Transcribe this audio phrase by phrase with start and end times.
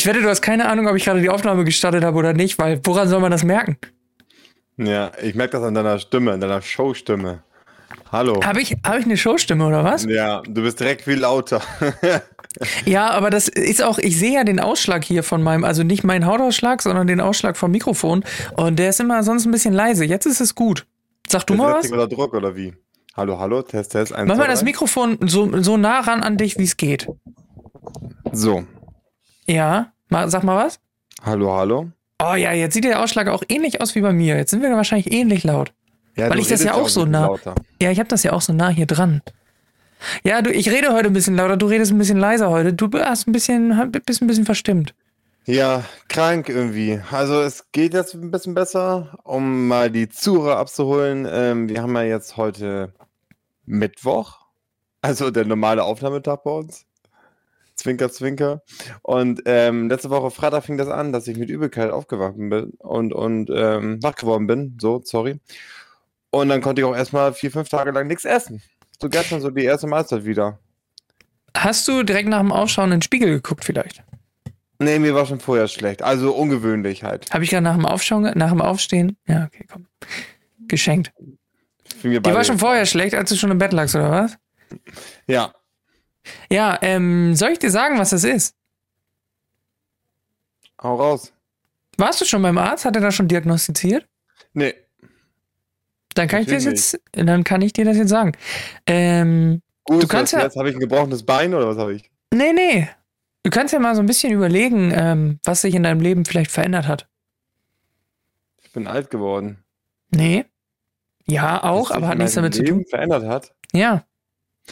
[0.00, 2.58] Ich wette, du hast keine Ahnung, ob ich gerade die Aufnahme gestartet habe oder nicht,
[2.58, 3.76] weil woran soll man das merken?
[4.78, 7.42] Ja, ich merke das an deiner Stimme, an deiner Showstimme.
[8.10, 8.40] Hallo.
[8.42, 10.06] Habe ich, hab ich eine Showstimme oder was?
[10.06, 11.60] Ja, du bist direkt viel lauter.
[12.86, 16.02] ja, aber das ist auch, ich sehe ja den Ausschlag hier von meinem, also nicht
[16.02, 18.24] meinen Hautausschlag, sondern den Ausschlag vom Mikrofon.
[18.56, 20.06] Und der ist immer sonst ein bisschen leise.
[20.06, 20.86] Jetzt ist es gut.
[21.28, 21.92] Sag du mal was?
[21.92, 22.72] Oder Druck oder wie?
[23.18, 24.14] Hallo, hallo, Test, Test.
[24.14, 27.06] Eins, Mach mal das Mikrofon so, so nah ran an dich, wie es geht.
[28.32, 28.64] So.
[29.50, 29.92] Ja,
[30.26, 30.78] sag mal was.
[31.24, 31.90] Hallo, hallo.
[32.22, 34.36] Oh ja, jetzt sieht der Ausschlag auch ähnlich aus wie bei mir.
[34.36, 35.72] Jetzt sind wir wahrscheinlich ähnlich laut.
[36.16, 37.26] Ja, Weil ich das ja auch so nah.
[37.26, 37.56] Lauter.
[37.82, 39.22] Ja, ich habe das ja auch so nah hier dran.
[40.22, 42.72] Ja, du, ich rede heute ein bisschen lauter, du redest ein bisschen leiser heute.
[42.72, 44.94] Du hast ein bisschen, bist ein bisschen verstimmt.
[45.46, 47.00] Ja, krank irgendwie.
[47.10, 51.26] Also es geht jetzt ein bisschen besser, um mal die Zure abzuholen.
[51.28, 52.94] Ähm, wir haben ja jetzt heute
[53.66, 54.38] Mittwoch,
[55.02, 56.86] also der normale Aufnahmetag bei uns.
[57.80, 58.62] Zwinker, Zwinker.
[59.02, 63.12] Und ähm, letzte Woche Freitag fing das an, dass ich mit Übelkeit aufgewacht bin und,
[63.12, 64.78] und ähm, wach geworden bin.
[64.80, 65.40] So, sorry.
[66.30, 68.62] Und dann konnte ich auch erstmal vier, fünf Tage lang nichts essen.
[69.00, 70.58] So gestern so die erste Mahlzeit wieder.
[71.56, 74.02] Hast du direkt nach dem Aufschauen in den Spiegel geguckt vielleicht?
[74.78, 76.02] Nee, mir war schon vorher schlecht.
[76.02, 77.30] Also ungewöhnlich halt.
[77.32, 79.16] Habe ich gerade nach dem Aufschauen, nach dem Aufstehen?
[79.26, 79.86] Ja, okay, komm.
[80.68, 81.12] Geschenkt.
[82.02, 84.38] Die war schon vorher schlecht, als du schon im Bett lagst, oder was?
[85.26, 85.52] Ja.
[86.50, 88.54] Ja, ähm, soll ich dir sagen, was das ist?
[90.82, 91.32] Hau raus.
[91.96, 92.84] Warst du schon beim Arzt?
[92.84, 94.06] Hat er das schon diagnostiziert?
[94.54, 94.74] Nee.
[96.14, 98.32] Dann kann ich, ich dir jetzt, dann kann ich dir das jetzt sagen.
[98.86, 100.42] Ähm, Gut, du kannst ja.
[100.42, 102.10] Jetzt habe ich ein gebrochenes Bein oder was habe ich?
[102.32, 102.88] Nee, nee.
[103.42, 106.50] Du kannst ja mal so ein bisschen überlegen, ähm, was sich in deinem Leben vielleicht
[106.50, 107.08] verändert hat.
[108.62, 109.64] Ich bin alt geworden.
[110.10, 110.44] Nee.
[111.26, 112.84] Ja, auch, aber hat nichts damit Leben zu tun.
[112.88, 113.54] verändert hat?
[113.72, 114.04] Ja.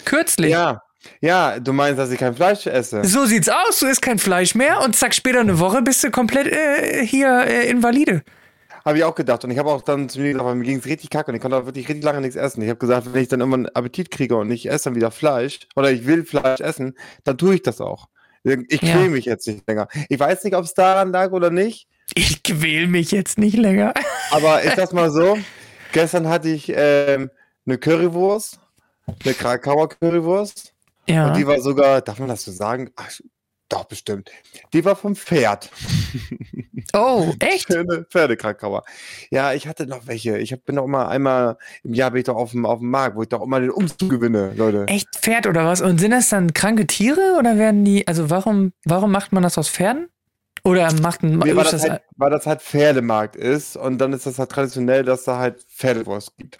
[0.04, 0.50] Kürzlich.
[0.50, 0.82] Ja.
[1.20, 3.04] Ja, du meinst, dass ich kein Fleisch esse.
[3.04, 3.80] So sieht's aus.
[3.80, 7.44] Du isst kein Fleisch mehr und zack, später eine Woche bist du komplett äh, hier
[7.46, 8.22] äh, invalide.
[8.84, 9.44] Habe ich auch gedacht.
[9.44, 11.42] Und ich habe auch dann zu mir gesagt, mir ging es richtig kacke und ich
[11.42, 12.62] konnte auch wirklich richtig lange nichts essen.
[12.62, 15.60] Ich habe gesagt, wenn ich dann irgendwann Appetit kriege und ich esse dann wieder Fleisch
[15.76, 18.08] oder ich will Fleisch essen, dann tue ich das auch.
[18.44, 19.10] Ich quäle ja.
[19.10, 19.88] mich jetzt nicht länger.
[20.08, 21.88] Ich weiß nicht, ob es daran lag oder nicht.
[22.14, 23.92] Ich quäle mich jetzt nicht länger.
[24.30, 25.38] Aber ist das mal so?
[25.92, 27.30] Gestern hatte ich ähm,
[27.66, 28.58] eine Currywurst,
[29.06, 30.72] eine Krakauer Currywurst.
[31.08, 31.28] Ja.
[31.28, 32.90] Und die war sogar, darf man das so sagen?
[32.96, 33.10] Ach,
[33.68, 34.30] doch, bestimmt.
[34.72, 35.70] Die war vom Pferd.
[36.94, 37.70] Oh, echt?
[37.70, 38.82] Schöne Pferdekrakauer.
[39.30, 40.38] Ja, ich hatte noch welche.
[40.38, 43.16] Ich bin doch immer einmal im Jahr bin ich doch auf dem, auf dem Markt,
[43.16, 44.86] wo ich doch immer den Umzug gewinne, Leute.
[44.86, 45.82] Echt Pferd oder was?
[45.82, 49.58] Und sind das dann kranke Tiere oder werden die, also warum, warum macht man das
[49.58, 50.08] aus Pferden?
[50.64, 54.26] Oder macht ein, nee, weil, das halt, weil das halt Pferdemarkt ist und dann ist
[54.26, 56.58] das halt traditionell, dass da halt Pferdewurst gibt.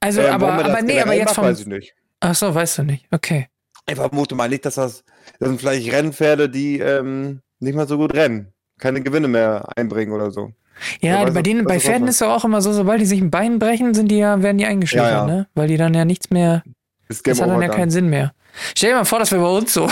[0.00, 1.44] Also, ähm, aber, aber nee, aber jetzt macht, vom.
[1.46, 1.94] Weiß ich nicht.
[2.20, 3.06] Ach so, weißt du nicht.
[3.10, 3.48] Okay.
[3.88, 5.04] Ich vermute mal nicht, dass das,
[5.38, 10.12] das sind vielleicht Rennpferde, die ähm, nicht mal so gut rennen, keine Gewinne mehr einbringen
[10.12, 10.52] oder so.
[11.00, 13.58] Ja, bei denen, bei Pferden ist es auch immer so, sobald die sich ein Bein
[13.58, 15.26] brechen, sind die ja, werden die eingeschläfert, ja, ja.
[15.26, 15.46] ne?
[15.54, 16.64] Weil die dann ja nichts mehr.
[17.08, 18.32] Das, das hat dann ja keinen Sinn mehr.
[18.76, 19.88] Stell dir mal vor, das wäre bei uns so.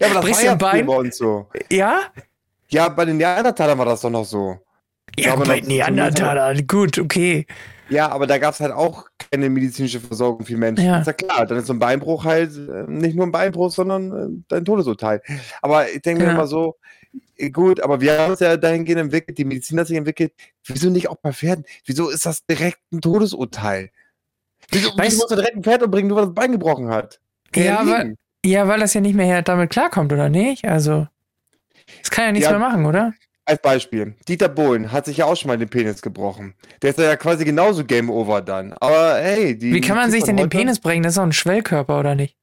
[0.00, 0.86] Ja, aber das Brichst war ja Bein?
[0.86, 1.48] bei uns so.
[1.70, 2.00] Ja?
[2.68, 4.58] Ja, bei den Neandertalern war das doch noch so.
[5.18, 7.46] Ja, bei Neandertalern, gut, okay.
[7.88, 10.84] Ja, aber da gab es halt auch keine medizinische Versorgung für Menschen.
[10.84, 10.98] Ja.
[10.98, 14.12] Ist ja klar, dann ist so ein Beinbruch halt äh, nicht nur ein Beinbruch, sondern
[14.12, 15.22] äh, dein Todesurteil.
[15.62, 16.28] Aber ich denke ja.
[16.28, 16.76] mir immer so,
[17.36, 20.32] äh, gut, aber wir haben uns ja dahingehend entwickelt, die Medizin hat sich entwickelt,
[20.64, 21.64] wieso nicht auch bei Pferden?
[21.84, 23.90] Wieso ist das direkt ein Todesurteil?
[24.70, 27.20] Wieso, weißt, wieso musst du direkt ein Pferd umbringen, nur weil das Bein gebrochen hat?
[27.54, 30.66] ja, weil, ja, weil das ja nicht mehr damit klarkommt, oder nicht?
[30.66, 31.06] Also,
[32.00, 33.14] das kann ja nichts ja, mehr machen, oder?
[33.48, 36.54] Als Beispiel, Dieter Bohlen hat sich ja auch schon mal den Penis gebrochen.
[36.82, 38.72] Der ist ja quasi genauso Game Over dann.
[38.74, 39.72] Aber hey, die.
[39.72, 41.04] Wie kann man sich denn den Penis brechen?
[41.04, 42.36] Das ist doch ein Schwellkörper, oder nicht?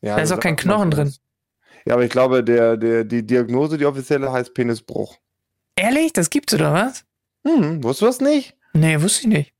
[0.00, 1.12] Ja, da ist auch kein Knochen drin.
[1.84, 5.18] Ja, aber ich glaube, der, der, die Diagnose, die offizielle, heißt Penisbruch.
[5.76, 6.14] Ehrlich?
[6.14, 7.04] Das gibt's oder was?
[7.46, 8.56] Hm, wusstest du das nicht?
[8.72, 9.52] Nee, wusste ich nicht.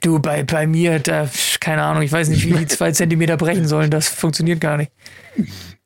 [0.00, 1.28] Du, bei, bei mir, da,
[1.60, 3.90] keine Ahnung, ich weiß nicht, wie die zwei Zentimeter brechen sollen.
[3.90, 4.92] Das funktioniert gar nicht.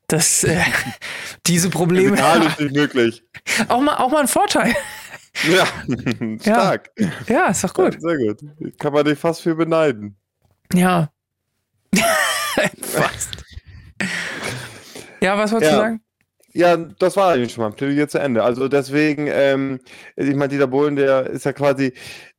[0.09, 0.59] Das, äh,
[1.47, 2.17] diese Probleme.
[2.17, 3.23] ist nicht möglich.
[3.69, 4.75] Auch mal, auch mal ein Vorteil.
[5.47, 5.65] Ja,
[6.41, 6.89] stark.
[6.97, 7.07] Ja.
[7.27, 7.93] ja, ist doch gut.
[7.93, 8.77] Ja, sehr gut.
[8.77, 10.17] Kann man dich fast für beneiden.
[10.73, 11.09] Ja.
[12.81, 13.29] fast.
[15.21, 15.77] Ja, was wolltest ja.
[15.77, 16.01] du sagen?
[16.51, 18.43] Ja, das war eigentlich schon mal Plädoyer zu Ende.
[18.43, 19.79] Also deswegen, ähm,
[20.17, 21.93] ich meine, Dieter Bohlen, der ist ja quasi,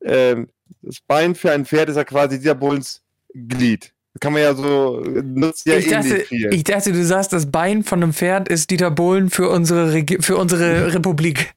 [0.04, 0.48] ähm,
[0.82, 3.02] das Bein für ein Pferd ist ja quasi Dieter Bohlens
[3.32, 3.94] Glied.
[4.18, 6.52] Kann man ja so, nutzt ja ich dachte, viel.
[6.52, 10.20] Ich dachte, du sagst, das Bein von einem Pferd ist Dieter Bohlen für unsere, Regi
[10.20, 11.54] für unsere Republik.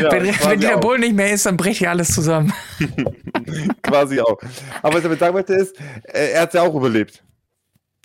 [0.00, 0.80] Ja, wenn, wenn Dieter auch.
[0.80, 2.52] Bohlen nicht mehr ist, dann bricht ja alles zusammen.
[3.82, 4.38] quasi auch.
[4.82, 7.22] Aber was ich damit sagen möchte ist, äh, er hat ja auch überlebt.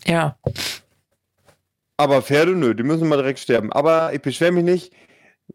[0.04, 0.36] Ja.
[1.96, 3.72] Aber Pferde, nö, die müssen mal direkt sterben.
[3.72, 4.92] Aber ich beschwere mich nicht,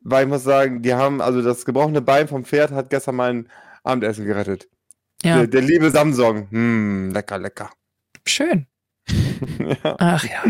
[0.01, 3.49] weil ich muss sagen, die haben, also das gebrochene Bein vom Pferd hat gestern mein
[3.83, 4.67] Abendessen gerettet.
[5.23, 5.37] Ja.
[5.37, 6.47] Der, der liebe Samsung.
[6.51, 7.71] Hm, lecker, lecker.
[8.27, 8.67] Schön.
[9.59, 9.95] ja.
[9.99, 10.43] Ach ja.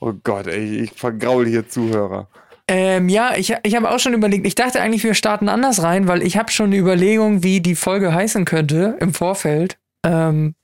[0.00, 2.28] Oh Gott, ey, ich vergraul hier Zuhörer.
[2.68, 6.08] Ähm, ja, ich, ich habe auch schon überlegt, ich dachte eigentlich, wir starten anders rein,
[6.08, 9.78] weil ich habe schon eine Überlegung, wie die Folge heißen könnte im Vorfeld.
[10.04, 10.54] Ähm,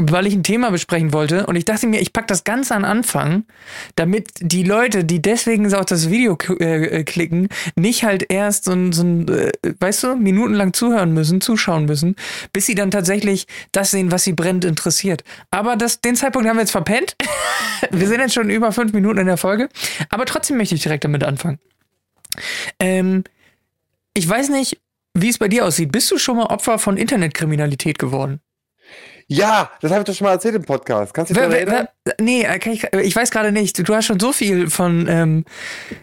[0.00, 2.84] weil ich ein Thema besprechen wollte und ich dachte mir, ich packe das ganz an
[2.84, 3.44] Anfang,
[3.94, 8.72] damit die Leute, die deswegen auf das Video äh, äh, klicken, nicht halt erst so
[8.72, 12.16] ein, so ein äh, weißt du, minutenlang zuhören müssen, zuschauen müssen,
[12.52, 15.24] bis sie dann tatsächlich das sehen, was sie brennend interessiert.
[15.50, 17.16] Aber das, den Zeitpunkt haben wir jetzt verpennt.
[17.90, 19.68] wir sind jetzt schon über fünf Minuten in der Folge,
[20.10, 21.58] aber trotzdem möchte ich direkt damit anfangen.
[22.80, 23.24] Ähm,
[24.14, 24.78] ich weiß nicht,
[25.14, 25.92] wie es bei dir aussieht.
[25.92, 28.40] Bist du schon mal Opfer von Internetkriminalität geworden?
[29.32, 31.14] Ja, das habe ich doch schon mal erzählt im Podcast.
[31.14, 31.88] Kannst du dich erinnern?
[32.20, 33.88] Nee, äh, ich, ich, weiß gerade nicht.
[33.88, 35.44] Du hast schon so viel von ähm,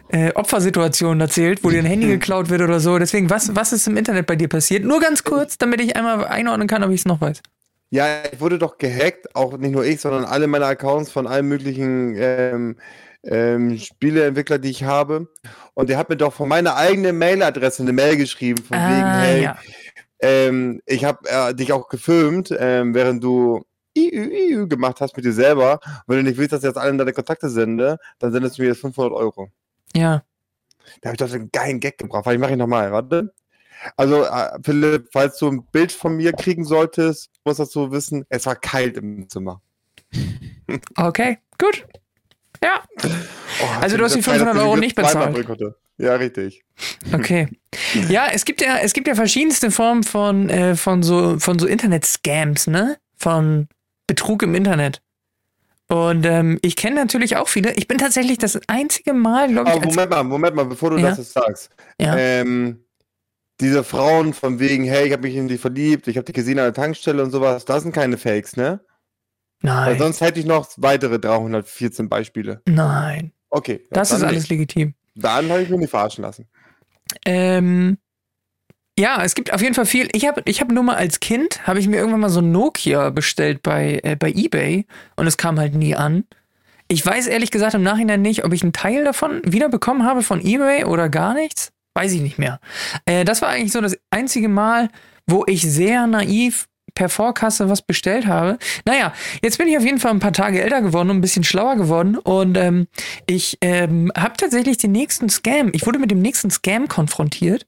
[0.10, 2.98] äh, Opfersituationen erzählt, wo dir ein Handy geklaut wird oder so.
[2.98, 4.84] Deswegen, was, was ist im Internet bei dir passiert?
[4.84, 7.44] Nur ganz kurz, damit ich einmal einordnen kann, ob ich es noch weiß.
[7.92, 11.48] Ja, ich wurde doch gehackt, auch nicht nur ich, sondern alle meine Accounts von allen
[11.48, 12.78] möglichen ähm,
[13.24, 15.28] ähm, Spieleentwickler, die ich habe.
[15.76, 19.22] Und der hat mir doch von meiner eigenen Mailadresse eine Mail geschrieben, von ah, wegen,
[19.22, 19.58] hey, ja
[20.22, 23.64] ähm, ich habe äh, dich auch gefilmt, ähm, während du
[23.94, 25.80] gemacht hast mit dir selber.
[26.08, 28.70] wenn du nicht willst, dass ich jetzt allen deine Kontakte sende, dann sendest du mir
[28.70, 29.50] jetzt 500 Euro.
[29.94, 30.24] Ja.
[31.02, 33.34] Da habe ich doch einen geilen Gag gebracht, weil ich mache ihn nochmal, warte.
[33.96, 38.46] Also, äh, Philipp, falls du ein Bild von mir kriegen solltest, musst du wissen, es
[38.46, 39.62] war kalt im Zimmer.
[40.96, 41.88] Okay, gut.
[42.64, 42.84] Ja.
[43.04, 45.36] Oh, also du hast die 500 Euro nicht bezahlt.
[46.00, 46.64] Ja, richtig.
[47.14, 47.48] Okay.
[48.10, 51.66] Ja, es gibt ja, es gibt ja verschiedenste Formen von, äh, von so, von so
[51.66, 52.98] Internet-Scams, ne?
[53.16, 53.68] Von
[54.06, 55.02] Betrug im Internet.
[55.88, 57.74] Und ähm, ich kenne natürlich auch viele.
[57.74, 59.76] Ich bin tatsächlich das einzige Mal, glaube ich.
[59.76, 61.10] Aber Moment mal, Moment mal, bevor du ja?
[61.10, 61.70] das jetzt sagst.
[62.00, 62.16] Ja.
[62.16, 62.84] Ähm,
[63.60, 66.60] diese Frauen von wegen, hey, ich habe mich in die verliebt, ich habe dich gesehen
[66.60, 68.82] an der Tankstelle und sowas, das sind keine Fakes, ne?
[69.62, 69.88] Nein.
[69.88, 72.62] Weil sonst hätte ich noch weitere 314 Beispiele.
[72.68, 73.34] Nein.
[73.50, 73.84] Okay.
[73.90, 74.50] Das ist alles nicht.
[74.50, 74.94] legitim.
[75.16, 76.48] Dann habe ich mich nicht verarschen lassen.
[77.26, 77.98] Ähm,
[78.98, 80.10] ja, es gibt auf jeden Fall viel.
[80.12, 82.52] Ich habe ich hab nur mal als Kind, habe ich mir irgendwann mal so ein
[82.52, 84.86] Nokia bestellt bei, äh, bei Ebay
[85.16, 86.26] und es kam halt nie an.
[86.90, 90.42] Ich weiß ehrlich gesagt im Nachhinein nicht, ob ich einen Teil davon wiederbekommen habe von
[90.46, 91.72] Ebay oder gar nichts.
[91.94, 92.60] Weiß ich nicht mehr.
[93.06, 94.90] Äh, das war eigentlich so das einzige Mal,
[95.28, 98.58] wo ich sehr naiv per Vorkasse was bestellt habe.
[98.86, 99.14] Naja,
[99.44, 101.76] jetzt bin ich auf jeden Fall ein paar Tage älter geworden und ein bisschen schlauer
[101.76, 102.88] geworden und ähm,
[103.26, 107.66] ich ähm, habe tatsächlich den nächsten Scam, ich wurde mit dem nächsten Scam konfrontiert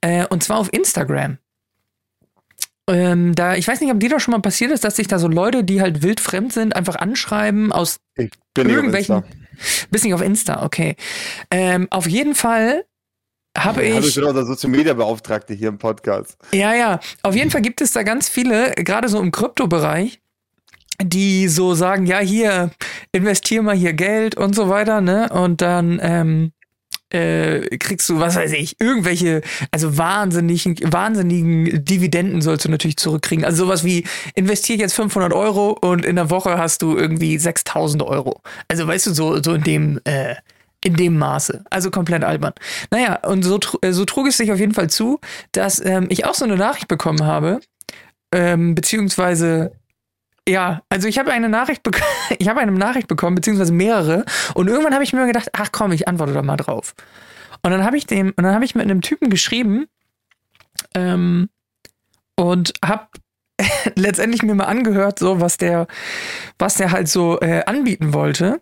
[0.00, 1.38] äh, und zwar auf Instagram.
[2.86, 5.18] Ähm, da, ich weiß nicht, ob dir das schon mal passiert ist, dass sich da
[5.18, 8.00] so Leute, die halt wild fremd sind, einfach anschreiben aus
[8.56, 9.24] irgendwelchen.
[9.90, 10.96] Bist nicht auf Insta, okay.
[11.50, 12.84] Ähm, auf jeden Fall
[13.56, 14.06] habe ich.
[14.06, 16.36] ich bin unser Social Media Beauftragte hier im Podcast.
[16.52, 17.00] Ja, ja.
[17.22, 20.20] Auf jeden Fall gibt es da ganz viele, gerade so im Kryptobereich,
[21.02, 22.70] die so sagen, ja, hier,
[23.12, 25.28] investier mal hier Geld und so weiter, ne?
[25.30, 26.52] Und dann ähm,
[27.14, 33.44] äh, kriegst du, was weiß ich, irgendwelche, also wahnsinnigen, wahnsinnigen Dividenden sollst du natürlich zurückkriegen.
[33.44, 38.02] Also sowas wie, investier jetzt 500 Euro und in der Woche hast du irgendwie 6000
[38.02, 38.42] Euro.
[38.68, 40.34] Also weißt du, so, so in dem, äh,
[40.84, 41.64] in dem Maße.
[41.70, 42.52] Also komplett albern.
[42.90, 45.18] Naja, und so, äh, so trug es sich auf jeden Fall zu,
[45.52, 47.60] dass ähm, ich auch so eine Nachricht bekommen habe,
[48.32, 49.72] ähm, beziehungsweise
[50.46, 52.04] ja, also ich habe eine Nachricht bekommen,
[52.38, 54.24] ich habe eine Nachricht bekommen, beziehungsweise mehrere.
[54.54, 56.94] Und irgendwann habe ich mir gedacht, ach komm, ich antworte da mal drauf.
[57.62, 59.86] Und dann habe ich dem, und dann habe ich mit einem Typen geschrieben
[60.94, 61.48] ähm,
[62.36, 63.06] und habe
[63.94, 65.86] letztendlich mir mal angehört, so was der,
[66.58, 68.60] was der halt so äh, anbieten wollte.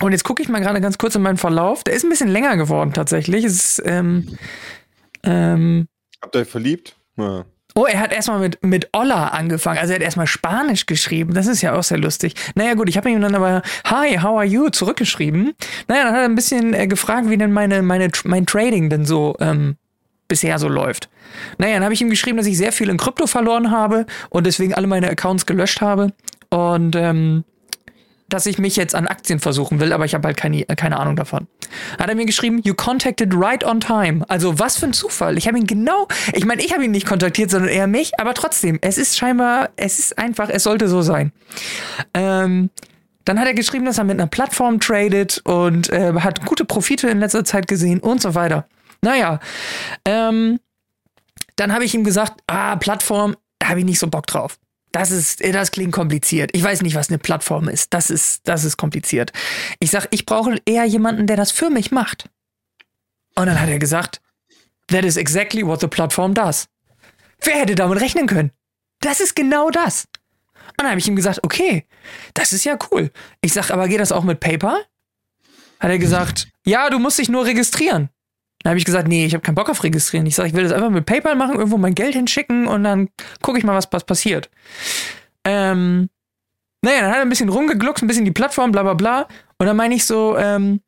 [0.00, 1.84] Und jetzt gucke ich mal gerade ganz kurz in meinen Verlauf.
[1.84, 3.44] Der ist ein bisschen länger geworden tatsächlich.
[3.44, 4.38] Es ist, ähm,
[5.22, 5.86] ähm,
[6.22, 6.96] Habt ihr euch verliebt?
[7.16, 7.44] Ja.
[7.74, 9.78] Oh, er hat erstmal mit, mit Olla angefangen.
[9.78, 11.34] Also er hat erstmal Spanisch geschrieben.
[11.34, 12.34] Das ist ja auch sehr lustig.
[12.54, 15.52] Naja, gut, ich habe ihm dann aber Hi, how are you zurückgeschrieben.
[15.86, 19.04] Naja, dann hat er ein bisschen äh, gefragt, wie denn meine, meine, mein Trading denn
[19.04, 19.76] so ähm,
[20.26, 21.08] bisher so läuft.
[21.58, 24.46] Naja, dann habe ich ihm geschrieben, dass ich sehr viel in Krypto verloren habe und
[24.46, 26.12] deswegen alle meine Accounts gelöscht habe.
[26.50, 27.44] Und ähm,
[28.30, 31.16] dass ich mich jetzt an Aktien versuchen will, aber ich habe halt keine, keine Ahnung
[31.16, 31.46] davon.
[31.98, 34.24] Hat er mir geschrieben, you contacted right on time.
[34.28, 35.36] Also was für ein Zufall.
[35.36, 38.34] Ich habe ihn genau, ich meine, ich habe ihn nicht kontaktiert, sondern eher mich, aber
[38.34, 41.32] trotzdem, es ist scheinbar, es ist einfach, es sollte so sein.
[42.14, 42.70] Ähm,
[43.24, 47.08] dann hat er geschrieben, dass er mit einer Plattform tradet und äh, hat gute Profite
[47.08, 48.66] in letzter Zeit gesehen und so weiter.
[49.02, 49.40] Naja,
[50.04, 50.58] ähm,
[51.56, 54.58] dann habe ich ihm gesagt, ah, Plattform, da habe ich nicht so Bock drauf.
[54.92, 56.50] Das ist, das klingt kompliziert.
[56.52, 57.94] Ich weiß nicht, was eine Plattform ist.
[57.94, 59.32] Das ist, das ist kompliziert.
[59.78, 62.28] Ich sag, ich brauche eher jemanden, der das für mich macht.
[63.36, 64.20] Und dann hat er gesagt,
[64.88, 66.68] that is exactly what the platform does.
[67.42, 68.50] Wer hätte damit rechnen können?
[69.00, 70.06] Das ist genau das.
[70.70, 71.86] Und dann habe ich ihm gesagt, okay,
[72.34, 73.10] das ist ja cool.
[73.40, 74.84] Ich sag, aber geht das auch mit PayPal?
[75.78, 78.10] Hat er gesagt, ja, du musst dich nur registrieren.
[78.62, 80.26] Dann habe ich gesagt, nee, ich habe keinen Bock auf registrieren.
[80.26, 83.08] Ich sage, ich will das einfach mit PayPal machen, irgendwo mein Geld hinschicken und dann
[83.40, 84.50] gucke ich mal, was, was passiert.
[85.44, 86.10] Ähm,
[86.82, 89.28] naja, dann hat er ein bisschen rumgegluckst, ein bisschen die Plattform, bla bla bla.
[89.58, 90.80] Und dann meine ich so, ähm,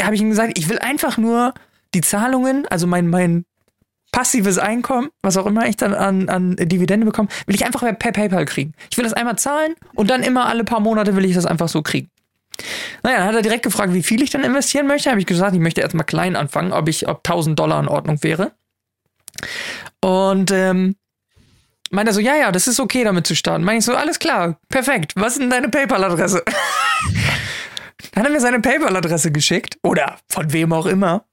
[0.00, 1.54] habe ich ihm gesagt, ich will einfach nur
[1.94, 3.44] die Zahlungen, also mein, mein
[4.12, 8.12] passives Einkommen, was auch immer ich dann an, an Dividende bekomme, will ich einfach per
[8.12, 8.72] PayPal kriegen.
[8.90, 11.68] Ich will das einmal zahlen und dann immer alle paar Monate will ich das einfach
[11.68, 12.10] so kriegen.
[13.02, 15.10] Naja, dann hat er direkt gefragt, wie viel ich dann investieren möchte.
[15.10, 18.22] Habe ich gesagt, ich möchte erstmal klein anfangen, ob ich, ob 1000 Dollar in Ordnung
[18.22, 18.52] wäre.
[20.00, 20.96] Und ähm,
[21.90, 23.64] meinte er so, ja, ja, das ist okay, damit zu starten.
[23.64, 25.12] Meine ich so, alles klar, perfekt.
[25.16, 26.42] Was ist denn deine PayPal-Adresse?
[28.12, 29.78] dann hat er mir seine PayPal-Adresse geschickt.
[29.82, 31.24] Oder von wem auch immer.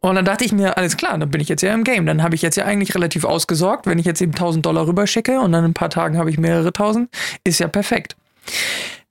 [0.00, 2.06] Und dann dachte ich mir, alles klar, dann bin ich jetzt ja im Game.
[2.06, 3.86] Dann habe ich jetzt ja eigentlich relativ ausgesorgt.
[3.86, 6.38] Wenn ich jetzt eben 1000 Dollar rüberschicke und dann in ein paar Tagen habe ich
[6.38, 7.10] mehrere tausend,
[7.42, 8.16] ist ja perfekt.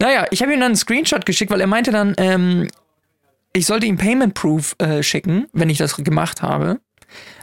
[0.02, 2.68] Naja, ich habe ihm dann einen Screenshot geschickt, weil er meinte dann, ähm,
[3.54, 6.80] ich sollte ihm Payment Proof äh, schicken, wenn ich das gemacht habe.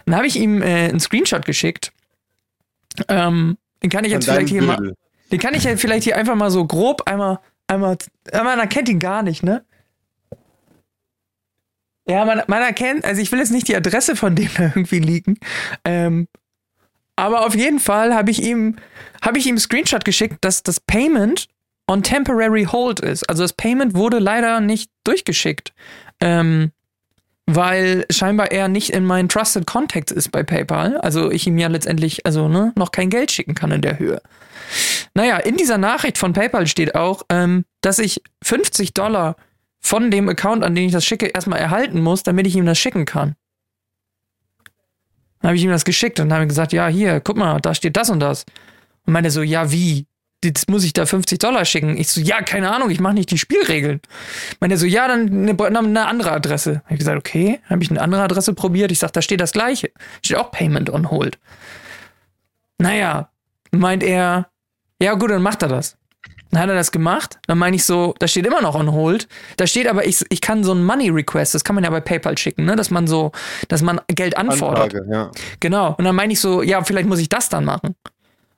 [0.05, 1.93] Dann habe ich ihm äh, einen Screenshot geschickt.
[3.09, 4.95] Ähm, den kann ich jetzt vielleicht hier mal.
[5.31, 7.97] Den kann ich ja vielleicht hier einfach mal so grob einmal, einmal.
[8.33, 9.65] Man erkennt ihn gar nicht, ne?
[12.07, 14.99] Ja, man, man erkennt, also ich will jetzt nicht die Adresse von dem da irgendwie
[14.99, 15.39] liegen.
[15.85, 16.29] Ähm,
[17.17, 18.77] aber auf jeden Fall habe ich ihm,
[19.23, 21.49] habe ich ihm Screenshot geschickt, dass das Payment
[21.87, 23.29] on temporary hold ist.
[23.29, 25.73] Also das Payment wurde leider nicht durchgeschickt,
[26.21, 26.73] ähm,
[27.47, 30.99] weil scheinbar er nicht in meinen Trusted Contacts ist bei PayPal.
[30.99, 34.23] Also ich ihm ja letztendlich also ne, noch kein Geld schicken kann in der Höhe.
[35.15, 39.37] Naja, in dieser Nachricht von PayPal steht auch, ähm, dass ich 50 Dollar
[39.81, 42.79] von dem Account, an den ich das schicke, erstmal erhalten muss, damit ich ihm das
[42.79, 43.35] schicken kann.
[45.41, 47.97] Dann habe ich ihm das geschickt und habe gesagt, ja, hier, guck mal, da steht
[47.97, 48.47] das und das.
[49.05, 50.07] Und meinte so, ja, wie?
[50.45, 51.97] Jetzt muss ich da 50 Dollar schicken.
[51.97, 54.01] Ich so, ja, keine Ahnung, ich mache nicht die Spielregeln.
[54.61, 56.83] Meinte so, ja, dann eine, eine andere Adresse.
[56.85, 58.93] Hab ich gesagt, okay, habe ich eine andere Adresse probiert.
[58.93, 59.91] Ich sag, da steht das gleiche.
[60.23, 61.39] Steht auch Payment on Hold.
[62.79, 63.31] Naja,
[63.71, 64.49] meint er,
[65.01, 65.97] ja gut, dann macht er das.
[66.53, 67.39] Dann hat er das gemacht.
[67.47, 69.27] Dann meine ich so, da steht immer noch on hold.
[69.57, 72.01] Da steht aber, ich, ich kann so ein Money Request, das kann man ja bei
[72.01, 72.77] PayPal schicken, ne?
[72.77, 73.33] dass man so,
[73.69, 74.95] dass man Geld anfordert.
[74.95, 75.31] Anfrage, ja.
[75.61, 75.95] Genau.
[75.97, 77.95] Und dann meine ich so, ja, vielleicht muss ich das dann machen.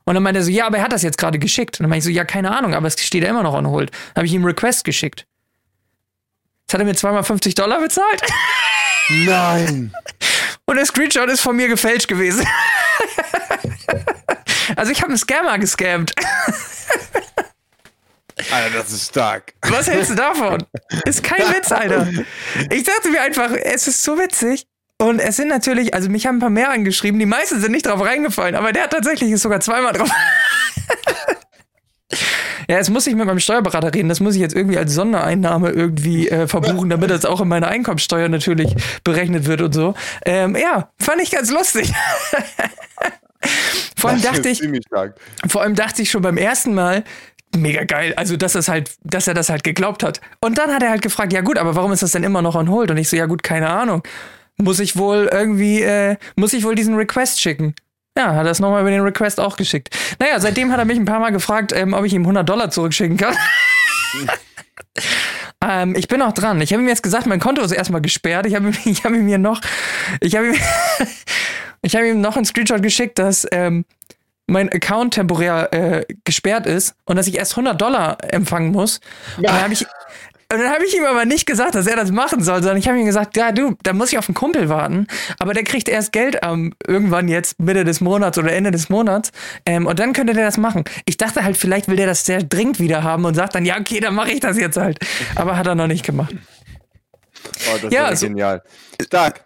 [0.05, 1.81] Und dann meinte er so, ja, aber er hat das jetzt gerade geschickt.
[1.81, 3.67] Und dann meinte ich so, ja, keine Ahnung, aber es steht ja immer noch on
[3.69, 3.91] hold.
[3.91, 5.27] Dann habe ich ihm Request geschickt.
[6.63, 8.23] Jetzt hat er mir zweimal 50 Dollar bezahlt.
[9.09, 9.95] Nein.
[10.67, 12.47] Und der Screenshot ist von mir gefälscht gewesen.
[14.77, 16.15] also ich habe einen Scammer gescammt.
[18.51, 19.55] Alter, das ist stark.
[19.63, 20.65] Was hältst du davon?
[21.05, 22.09] Ist kein Witz, Alter.
[22.71, 24.67] Ich dachte mir einfach, es ist so witzig.
[24.99, 27.87] Und es sind natürlich, also mich haben ein paar mehr angeschrieben, die meisten sind nicht
[27.87, 30.09] drauf reingefallen, aber der hat tatsächlich ist sogar zweimal drauf.
[32.69, 35.71] ja, jetzt muss ich mit meinem Steuerberater reden, das muss ich jetzt irgendwie als Sondereinnahme
[35.71, 38.73] irgendwie äh, verbuchen, damit das auch in meiner Einkommensteuer natürlich
[39.03, 39.95] berechnet wird und so.
[40.25, 41.93] Ähm, ja, fand ich ganz lustig.
[43.97, 44.63] vor allem dachte ich,
[45.49, 47.03] vor allem dachte ich schon beim ersten Mal,
[47.57, 48.15] mega geil.
[48.17, 50.21] Also, dass, es halt, dass er das halt geglaubt hat.
[50.41, 52.55] Und dann hat er halt gefragt, ja gut, aber warum ist das denn immer noch
[52.55, 52.93] on hold?
[52.93, 54.05] Und ich so, ja gut, keine Ahnung
[54.57, 57.75] muss ich wohl irgendwie, äh, muss ich wohl diesen Request schicken.
[58.17, 59.97] Ja, hat er es nochmal über den Request auch geschickt.
[60.21, 62.71] Naja, seitdem hat er mich ein paar Mal gefragt, ähm, ob ich ihm 100 Dollar
[62.71, 63.35] zurückschicken kann.
[65.69, 66.61] ähm, ich bin auch dran.
[66.61, 68.47] Ich habe ihm jetzt gesagt, mein Konto ist erstmal gesperrt.
[68.47, 69.61] Ich habe ich hab ihm hier noch,
[70.21, 70.55] ich habe ihm,
[71.83, 73.85] ich habe ihm noch einen Screenshot geschickt, dass ähm,
[74.47, 79.01] mein Account temporär äh, gesperrt ist und dass ich erst 100 Dollar empfangen muss.
[79.39, 79.51] Ja.
[79.51, 79.87] Und dann habe ich,
[80.55, 82.87] und dann habe ich ihm aber nicht gesagt, dass er das machen soll, sondern ich
[82.87, 85.09] habe ihm gesagt, ja, du, da muss ich auf einen Kumpel warten,
[85.41, 89.33] aber der kriegt erst Geld ähm, irgendwann jetzt Mitte des Monats oder Ende des Monats
[89.67, 90.85] ähm, und dann könnte der das machen.
[91.07, 93.79] Ich dachte halt, vielleicht will der das sehr dringend wieder haben und sagt dann, ja,
[93.81, 94.99] okay, dann mache ich das jetzt halt.
[95.35, 96.35] Aber hat er noch nicht gemacht.
[97.73, 98.63] Oh, das ja, ist also, genial.
[99.03, 99.45] Stark.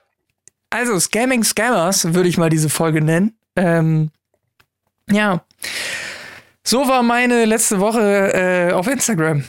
[0.70, 3.36] Also, Scamming Scammers würde ich mal diese Folge nennen.
[3.56, 4.10] Ähm,
[5.10, 5.42] ja.
[6.62, 9.44] So war meine letzte Woche äh, auf Instagram.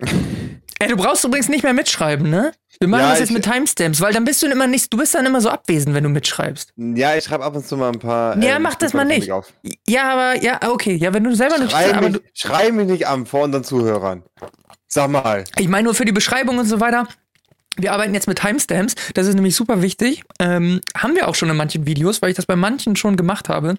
[0.84, 2.52] Ey, du brauchst übrigens nicht mehr mitschreiben, ne?
[2.78, 5.14] Wir machen ja, das jetzt mit Timestamps, weil dann bist du immer nicht, du bist
[5.14, 6.72] dann immer so abwesend, wenn du mitschreibst.
[6.76, 8.36] Ja, ich schreibe ab und zu mal ein paar.
[8.42, 9.30] Ja, ähm, mach das mal nicht.
[9.86, 13.26] Ja, aber ja, okay, ja, wenn du selber nicht schreib mich, Schrei mich nicht an
[13.26, 14.22] vor unseren Zuhörern.
[14.88, 15.44] Sag mal.
[15.58, 17.06] Ich meine nur für die Beschreibung und so weiter.
[17.76, 20.22] Wir arbeiten jetzt mit Timestamps, das ist nämlich super wichtig.
[20.38, 23.48] Ähm, haben wir auch schon in manchen Videos, weil ich das bei manchen schon gemacht
[23.48, 23.76] habe.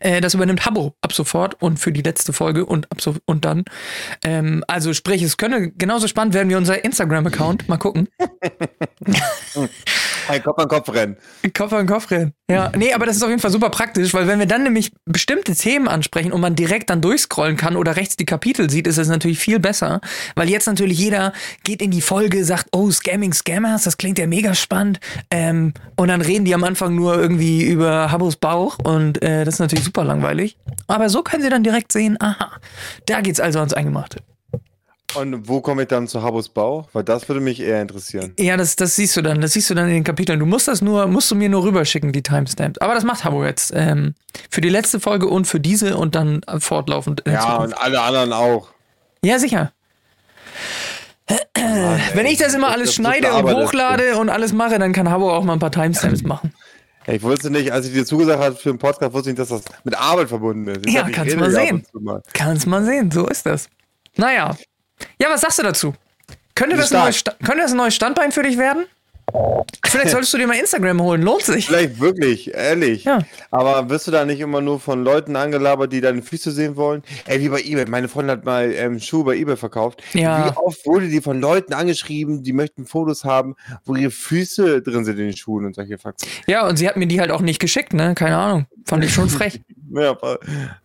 [0.00, 3.44] Äh, das übernimmt Habo ab sofort und für die letzte Folge und ab so und
[3.44, 3.64] dann.
[4.24, 7.68] Ähm, also sprich, es könne genauso spannend werden wie unser Instagram-Account.
[7.68, 8.08] Mal gucken.
[10.28, 11.16] Ein Kopf an Kopf rennen.
[11.56, 12.34] Kopf an Kopf rennen.
[12.50, 14.90] Ja, nee, aber das ist auf jeden Fall super praktisch, weil wenn wir dann nämlich
[15.04, 18.98] bestimmte Themen ansprechen und man direkt dann durchscrollen kann oder rechts die Kapitel sieht, ist
[18.98, 20.00] es natürlich viel besser,
[20.34, 21.32] weil jetzt natürlich jeder
[21.62, 25.00] geht in die Folge, sagt, oh, Scamming Scammers, das klingt ja mega spannend.
[25.30, 29.54] Ähm, und dann reden die am Anfang nur irgendwie über Habos Bauch und äh, das
[29.54, 30.56] ist natürlich super langweilig.
[30.86, 32.50] Aber so können sie dann direkt sehen, aha,
[33.06, 34.20] da geht's also ans Eingemachte.
[35.16, 36.88] Und wo komme ich dann zu Habos Bauch?
[36.92, 38.34] Weil das würde mich eher interessieren.
[38.38, 39.40] Ja, das, das siehst du dann.
[39.40, 40.38] Das siehst du dann in den Kapiteln.
[40.38, 42.78] Du musst das nur, musst du mir nur rüberschicken, die Timestamps.
[42.80, 43.72] Aber das macht Habo jetzt.
[43.74, 44.14] Ähm,
[44.50, 47.22] für die letzte Folge und für diese und dann fortlaufend.
[47.26, 48.68] ja, und alle anderen auch.
[49.24, 49.72] Ja, sicher.
[51.56, 55.10] Mann, Wenn ich das immer alles das schneide und hochlade und alles mache, dann kann
[55.10, 56.52] Habo auch mal ein paar Timestamps machen.
[57.10, 59.62] Ich wusste nicht, als ich dir zugesagt habe für den Podcast, wusste ich nicht, dass
[59.62, 60.86] das mit Arbeit verbunden ist.
[60.86, 61.84] Ich ja, kannst mal sehen.
[61.94, 62.22] Mal.
[62.34, 63.68] Kannst mal sehen, so ist das.
[64.16, 64.56] Naja.
[65.20, 65.94] Ja, was sagst du dazu?
[66.54, 68.84] Könnte das, ein neues, könnte das ein neues Standbein für dich werden?
[69.86, 71.66] Vielleicht solltest du dir mal Instagram holen, lohnt sich.
[71.66, 73.04] Vielleicht wirklich, ehrlich.
[73.04, 73.20] Ja.
[73.50, 77.02] Aber wirst du da nicht immer nur von Leuten angelabert, die deine Füße sehen wollen?
[77.26, 77.86] Ey, wie bei eBay.
[77.86, 80.02] Meine Freundin hat mal ähm, Schuhe bei eBay verkauft.
[80.12, 80.46] Ja.
[80.46, 85.04] Wie oft wurde die von Leuten angeschrieben, die möchten Fotos haben, wo ihre Füße drin
[85.04, 86.26] sind in den Schuhen und solche Fakten.
[86.46, 88.14] Ja, und sie hat mir die halt auch nicht geschickt, ne?
[88.14, 88.66] Keine Ahnung.
[88.84, 89.60] Fand ich schon frech.
[89.94, 90.16] ja,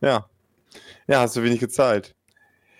[0.01, 0.25] ja.
[1.07, 2.15] Ja, hast du wenig gezahlt.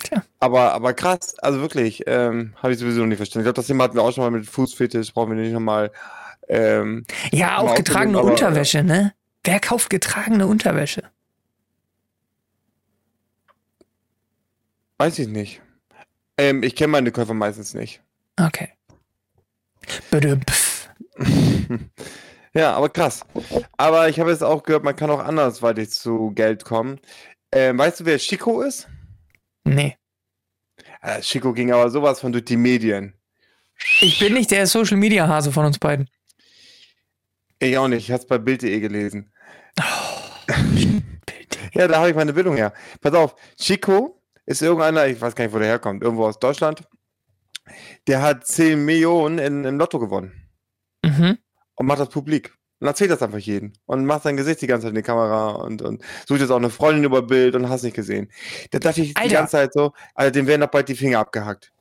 [0.03, 0.23] Tja.
[0.39, 3.43] Aber, aber krass, also wirklich, ähm, habe ich sowieso nicht verstanden.
[3.43, 5.91] Ich glaube, das Thema hatten wir auch schon mal mit Fußfetisch, brauchen wir nicht nochmal.
[6.49, 9.13] Ähm, ja, auch getragene aber, Unterwäsche, ne?
[9.43, 11.03] Wer kauft getragene Unterwäsche?
[14.97, 15.61] Weiß ich nicht.
[16.37, 18.01] Ähm, ich kenne meine Käufer meistens nicht.
[18.39, 18.69] Okay.
[22.53, 23.21] ja, aber krass.
[23.77, 26.99] Aber ich habe jetzt auch gehört, man kann auch andersweitig zu Geld kommen.
[27.51, 28.87] Ähm, weißt du, wer Chico ist?
[29.63, 29.97] Nee.
[31.01, 33.13] Äh, Chico ging aber sowas von durch die Medien.
[33.99, 36.09] Ich bin nicht der Social Media Hase von uns beiden.
[37.59, 38.07] Ich auch nicht.
[38.07, 39.31] Ich hab's bei Bild.de gelesen.
[39.79, 40.53] Oh,
[41.73, 42.73] ja, da habe ich meine Bildung her.
[43.01, 46.83] Pass auf, Chico ist irgendeiner, ich weiß gar nicht, wo der herkommt, irgendwo aus Deutschland.
[48.07, 50.49] Der hat 10 Millionen in, im Lotto gewonnen.
[51.03, 51.37] Mhm.
[51.75, 54.87] Und macht das publik und erzählt das einfach jeden und macht sein Gesicht die ganze
[54.87, 57.83] Zeit in die Kamera und, und sucht jetzt auch eine Freundin über Bild und hast
[57.83, 58.29] nicht gesehen.
[58.71, 59.29] Da dachte ich Alter.
[59.29, 61.71] die ganze Zeit so, also dem werden doch bald die Finger abgehackt.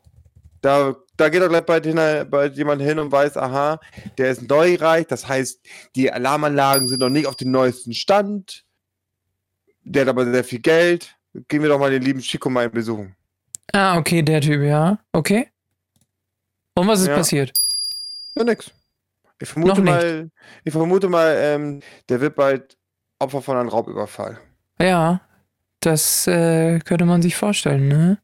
[0.61, 1.97] Da, da geht doch gleich bald, hin,
[2.31, 3.81] bald jemand hin und weiß, aha,
[4.17, 5.61] der ist neureich, das heißt,
[5.97, 8.65] die Alarmanlagen sind noch nicht auf dem neuesten Stand.
[9.83, 11.17] Der hat aber sehr viel Geld.
[11.49, 13.17] Gehen wir doch mal den lieben Chico mal besuchen.
[13.73, 15.01] Ah, okay, der Typ, ja.
[15.11, 15.49] Okay.
[16.77, 17.17] Und was ist ja.
[17.17, 17.53] passiert?
[18.37, 18.71] Ja, nix.
[19.43, 20.31] Ich vermute mal,
[20.63, 22.77] ich vermute mal, ähm, der wird bald
[23.19, 24.39] Opfer von einem Raubüberfall.
[24.81, 25.21] Ja,
[25.81, 28.19] das äh, könnte man sich vorstellen, ne?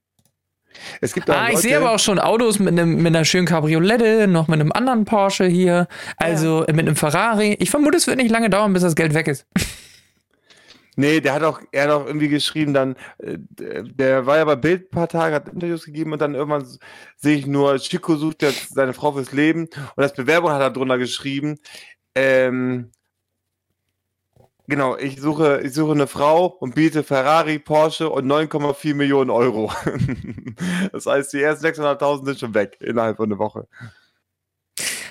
[1.01, 4.29] Es gibt ah, ich sehe aber auch schon Autos mit, einem, mit einer schönen Cabriolette,
[4.29, 6.73] noch mit einem anderen Porsche hier, also ja.
[6.73, 7.57] mit einem Ferrari.
[7.59, 9.45] Ich vermute, es wird nicht lange dauern, bis das Geld weg ist.
[10.99, 14.57] Nee, der hat auch, er hat auch irgendwie geschrieben, dann, äh, der war ja bei
[14.57, 16.67] Bild ein paar Tage, hat Interviews gegeben und dann irgendwann
[17.17, 20.73] sehe ich nur, Chico sucht jetzt seine Frau fürs Leben und als Bewerbung hat er
[20.73, 21.61] drunter geschrieben,
[22.17, 22.91] ähm,
[24.67, 29.71] genau, ich suche, ich suche eine Frau und biete Ferrari, Porsche und 9,4 Millionen Euro.
[30.93, 33.69] das heißt, die ersten 600.000 sind schon weg innerhalb von einer Woche.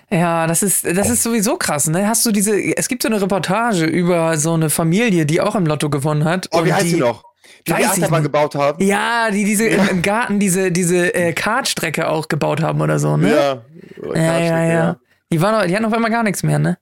[0.10, 2.08] Ja, das ist, das ist sowieso krass, ne?
[2.08, 5.65] Hast du diese, es gibt so eine Reportage über so eine Familie, die auch im
[5.65, 6.48] Lotto gewonnen hat.
[6.52, 7.24] Oh, wie heißt die, sie noch?
[7.67, 8.82] Die die Achterbahn gebaut haben.
[8.82, 9.84] Ja, die diese ja.
[9.86, 13.30] im Garten diese, diese äh, Kartstrecke auch gebaut haben oder so, ne?
[13.30, 13.63] Ja,
[14.15, 14.98] ja, ja, ja.
[15.32, 16.78] Die, waren noch, die hatten auf einmal gar nichts mehr, ne?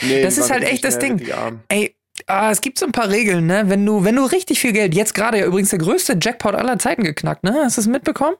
[0.00, 1.22] Nee, das ist halt echt das Ding.
[1.68, 1.94] Ey,
[2.26, 3.64] ah, es gibt so ein paar Regeln, ne?
[3.66, 6.78] Wenn du, wenn du richtig viel Geld, jetzt gerade ja übrigens der größte Jackpot aller
[6.78, 7.54] Zeiten geknackt, ne?
[7.62, 8.36] Hast du es mitbekommen?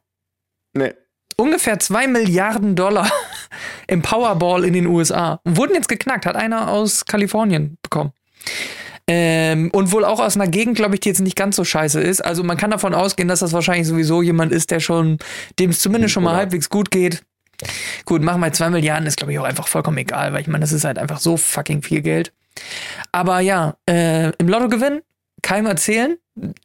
[0.72, 0.94] Nee
[1.36, 3.10] ungefähr 2 Milliarden Dollar
[3.86, 5.40] im Powerball in den USA.
[5.44, 8.12] Wurden jetzt geknackt, hat einer aus Kalifornien bekommen.
[9.06, 12.00] Ähm, und wohl auch aus einer Gegend, glaube ich, die jetzt nicht ganz so scheiße
[12.00, 12.24] ist.
[12.24, 15.18] Also man kann davon ausgehen, dass das wahrscheinlich sowieso jemand ist, der schon,
[15.58, 17.22] dem es zumindest schon mal halbwegs gut geht.
[18.06, 20.62] Gut, machen wir 2 Milliarden, ist glaube ich auch einfach vollkommen egal, weil ich meine,
[20.62, 22.32] das ist halt einfach so fucking viel Geld.
[23.12, 25.02] Aber ja, äh, im Lottogewinn,
[25.42, 26.16] keinem erzählen,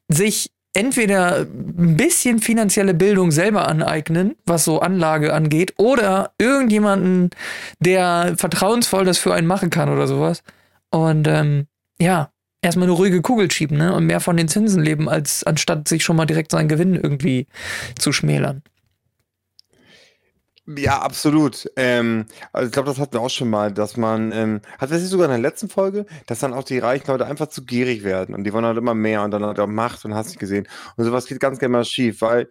[0.07, 7.31] sich entweder ein bisschen finanzielle Bildung selber aneignen, was so Anlage angeht, oder irgendjemanden,
[7.79, 10.43] der vertrauensvoll das für einen machen kann oder sowas.
[10.91, 11.67] Und ähm,
[11.99, 13.93] ja, erstmal eine ruhige Kugel schieben, ne?
[13.93, 17.47] Und mehr von den Zinsen leben, als anstatt sich schon mal direkt seinen Gewinn irgendwie
[17.97, 18.63] zu schmälern.
[20.77, 21.69] Ja, absolut.
[21.75, 25.01] Ähm, also ich glaube, das hatten wir auch schon mal, dass man, ähm, hat das
[25.01, 28.03] nicht sogar in der letzten Folge, dass dann auch die reichen Leute einfach zu gierig
[28.03, 30.39] werden und die wollen halt immer mehr und dann hat er Macht und hast nicht
[30.39, 30.67] gesehen.
[30.95, 32.49] Und sowas geht ganz gerne mal schief, weil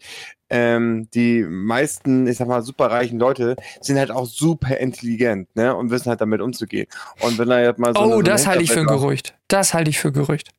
[0.50, 5.76] ähm, die meisten, ich sag mal, super reichen Leute sind halt auch super intelligent, ne?
[5.76, 6.88] Und wissen halt damit umzugehen.
[7.20, 8.00] Und wenn er jetzt mal so.
[8.00, 9.35] Oh, eine, so das halte ich für ein Gerücht.
[9.46, 10.50] Das halte ich für Gerücht.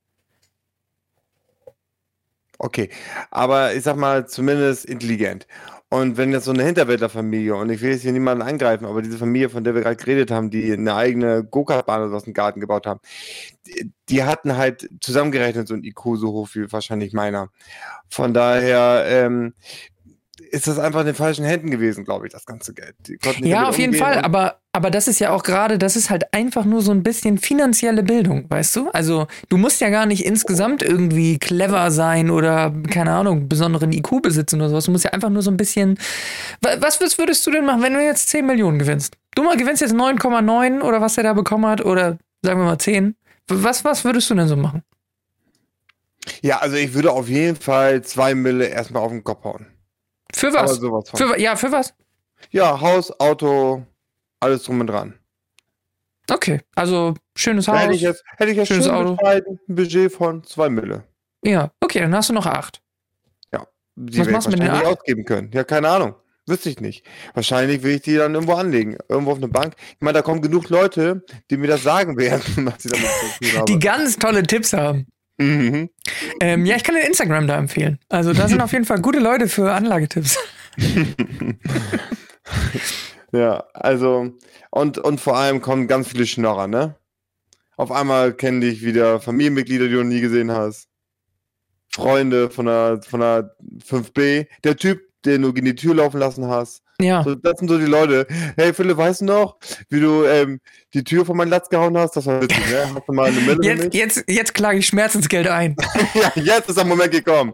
[2.58, 2.90] Okay,
[3.32, 5.48] aber ich sag mal, zumindest intelligent.
[5.92, 9.18] Und wenn jetzt so eine Hinterwäldlerfamilie, und ich will jetzt hier niemanden angreifen, aber diese
[9.18, 12.86] Familie, von der wir gerade geredet haben, die eine eigene Go-Kart-Bahn aus dem Garten gebaut
[12.86, 13.00] haben,
[13.66, 17.50] die, die, hatten halt zusammengerechnet so ein IQ so hoch wie wahrscheinlich meiner.
[18.08, 19.56] Von daher, ähm,
[20.52, 22.96] ist das einfach in den falschen Händen gewesen, glaube ich, das ganze Geld.
[23.42, 26.66] Ja, auf jeden Fall, aber, aber das ist ja auch gerade, das ist halt einfach
[26.66, 28.90] nur so ein bisschen finanzielle Bildung, weißt du?
[28.90, 34.22] Also du musst ja gar nicht insgesamt irgendwie clever sein oder, keine Ahnung, besonderen IQ
[34.22, 34.86] besitzen oder sowas.
[34.86, 35.98] Du musst ja einfach nur so ein bisschen.
[36.62, 39.16] Was, was würdest du denn machen, wenn du jetzt 10 Millionen gewinnst?
[39.36, 42.80] Du mal gewinnst jetzt 9,9 oder was er da bekommen hat oder sagen wir mal
[42.80, 43.16] 10.
[43.48, 44.84] Was, was würdest du denn so machen?
[46.42, 49.66] Ja, also ich würde auf jeden Fall zwei Mille erstmal auf den Kopf hauen.
[50.34, 50.80] Für was?
[51.14, 51.94] Für, ja, für was?
[52.52, 53.86] Ja, Haus, Auto,
[54.40, 55.14] alles drum und dran.
[56.30, 57.80] Okay, also schönes Haus.
[57.80, 59.18] hätte ich jetzt, hätte ich jetzt schönes Auto.
[59.26, 61.04] ein Budget von 2 Mille.
[61.44, 62.82] Ja, okay, dann hast du noch 8.
[63.52, 63.66] Ja,
[63.96, 64.86] die was machst du mit den 8?
[64.86, 65.50] ausgeben können.
[65.54, 66.16] Ja, keine Ahnung.
[66.46, 67.06] Wüsste ich nicht.
[67.36, 68.98] Wahrscheinlich will ich die dann irgendwo anlegen.
[69.08, 69.76] Irgendwo auf eine Bank.
[69.92, 73.40] Ich meine, da kommen genug Leute, die mir das sagen werden, was sie damit zu
[73.40, 73.66] tun haben.
[73.68, 75.08] Die ganz tolle Tipps haben.
[75.40, 75.90] Mhm.
[76.42, 77.98] Ähm, ja, ich kann den Instagram da empfehlen.
[78.10, 80.38] Also da sind auf jeden Fall gute Leute für Anlagetipps.
[83.32, 84.34] ja, also
[84.70, 86.96] und, und vor allem kommen ganz viele Schnorrer, ne?
[87.78, 90.90] Auf einmal kennen dich wieder Familienmitglieder, die du noch nie gesehen hast.
[91.90, 93.56] Freunde von der, von der
[93.88, 94.48] 5B.
[94.66, 96.84] Der Typ, den du in die Tür laufen lassen hast.
[97.02, 97.24] Ja.
[97.24, 98.28] So, das sind so die Leute.
[98.58, 99.58] Hey Philipp, weißt du noch,
[99.90, 100.60] wie du ähm,
[100.94, 102.16] die Tür von meinem Latz gehauen hast?
[102.16, 102.92] Das war witzig, ne?
[102.94, 105.76] Hast du mal eine Mille jetzt, jetzt, jetzt klage ich Schmerzensgeld ein.
[106.14, 107.54] ja, jetzt ist der Moment gekommen.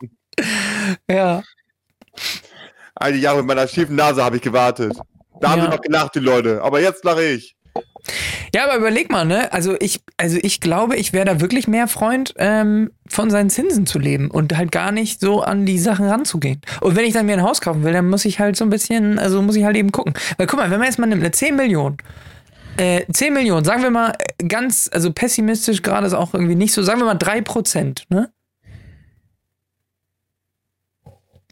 [1.10, 1.42] ja.
[2.96, 4.98] All die Jahre mit meiner schiefen Nase habe ich gewartet.
[5.40, 5.64] Da haben ja.
[5.66, 6.62] sie noch gelacht, die Leute.
[6.62, 7.55] Aber jetzt lache ich.
[8.54, 9.52] Ja, aber überleg mal, ne?
[9.52, 13.86] Also ich, also ich glaube, ich wäre da wirklich mehr Freund, ähm, von seinen Zinsen
[13.86, 16.60] zu leben und halt gar nicht so an die Sachen ranzugehen.
[16.80, 18.70] Und wenn ich dann mir ein Haus kaufen will, dann muss ich halt so ein
[18.70, 20.14] bisschen, also muss ich halt eben gucken.
[20.36, 21.98] Weil guck mal, wenn man jetzt mal nimmt, eine 10 Millionen,
[22.76, 24.12] äh, 10 Millionen, sagen wir mal
[24.46, 28.30] ganz, also pessimistisch gerade ist auch irgendwie nicht so, sagen wir mal 3 Prozent, ne?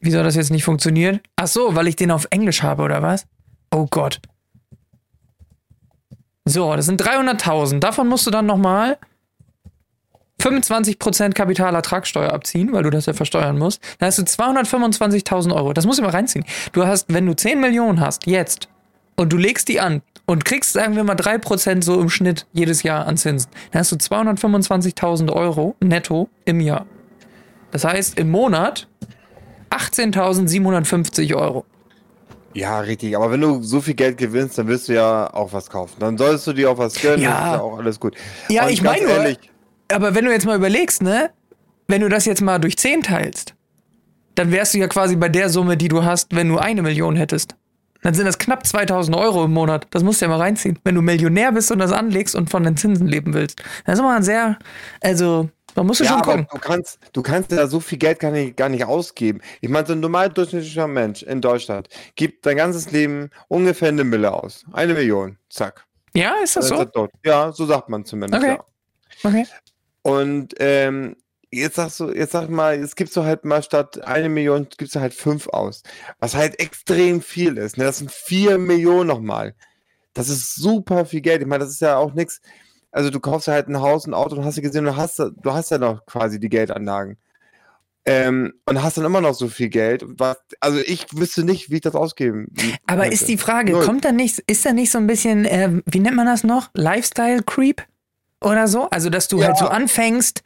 [0.01, 1.21] Wie soll das jetzt nicht funktionieren?
[1.37, 3.27] Ach so, weil ich den auf Englisch habe, oder was?
[3.71, 4.21] Oh Gott.
[6.45, 7.81] So, das sind 300.000.
[7.81, 8.99] Davon musst du dann nochmal
[10.43, 13.81] 25% Kapitalertragssteuer abziehen, weil du das ja versteuern musst.
[13.99, 15.73] Dann hast du 225.000 Euro.
[15.73, 16.45] Das musst du mal reinziehen.
[16.73, 18.69] Du hast, wenn du 10 Millionen hast, jetzt,
[19.17, 22.83] und du legst die an und kriegst, sagen wir mal, 3% so im Schnitt jedes
[22.83, 26.87] Jahr an Zinsen, dann hast du 225.000 Euro netto im Jahr.
[27.71, 28.87] Das heißt, im Monat
[29.71, 31.65] 18.750 Euro.
[32.55, 33.17] Ja, richtig.
[33.17, 35.97] Aber wenn du so viel Geld gewinnst, dann wirst du ja auch was kaufen.
[35.99, 37.23] Dann solltest du dir auch was gönnen.
[37.23, 38.17] Ja, ist ja auch alles gut.
[38.49, 39.37] Ja, Und ich meine,
[39.93, 41.31] aber wenn du jetzt mal überlegst, ne,
[41.89, 43.55] wenn du das jetzt mal durch 10 teilst,
[44.35, 47.17] dann wärst du ja quasi bei der Summe, die du hast, wenn du eine Million
[47.17, 47.57] hättest.
[48.03, 49.87] Dann sind das knapp 2000 Euro im Monat.
[49.91, 50.79] Das musst du ja mal reinziehen.
[50.85, 53.63] Wenn du Millionär bist und das anlegst und von den Zinsen leben willst.
[53.87, 54.59] Das ist immer ein sehr,
[55.01, 55.49] also
[55.83, 56.47] musst du ja, schon gucken.
[56.51, 59.41] Du kannst, du kannst ja so viel Geld gar nicht, gar nicht ausgeben.
[59.61, 64.05] Ich meine, so ein normal durchschnittlicher Mensch in Deutschland gibt sein ganzes Leben ungefähr eine
[64.05, 64.65] Mille aus.
[64.73, 65.39] Eine Million.
[65.51, 65.87] Zack.
[66.15, 67.09] Ja, ist das so?
[67.25, 68.43] ja, so sagt man zumindest.
[68.43, 68.59] Okay.
[69.23, 69.31] Ja.
[69.31, 69.47] okay.
[70.03, 71.17] Und ähm,
[71.51, 74.95] jetzt sagst du, jetzt sag mal, jetzt gibst du halt mal statt eine Million, gibst
[74.95, 75.83] du halt fünf aus.
[76.21, 77.79] Was halt extrem viel ist.
[77.79, 77.85] Ne?
[77.85, 79.55] Das sind vier Millionen nochmal.
[80.13, 81.43] Das ist super viel Geld.
[81.43, 82.41] Ich meine, das ist ja auch nichts
[82.95, 85.53] also du kaufst halt ein Haus, ein Auto und hast du gesehen, du hast, du
[85.53, 87.19] hast ja noch quasi die Geldanlagen.
[88.07, 90.05] Ähm, und hast dann immer noch so viel Geld.
[90.07, 92.49] Was, also ich wüsste nicht, wie ich das ausgeben.
[92.87, 93.15] Aber hätte.
[93.15, 93.85] ist die Frage, Null.
[93.85, 96.69] kommt da nicht, ist da nicht so ein bisschen, äh, wie nennt man das noch?
[96.75, 97.83] Lifestyle Creep
[98.43, 98.91] oder so?
[98.91, 99.47] Also, dass du ja.
[99.47, 100.43] halt so anfängst,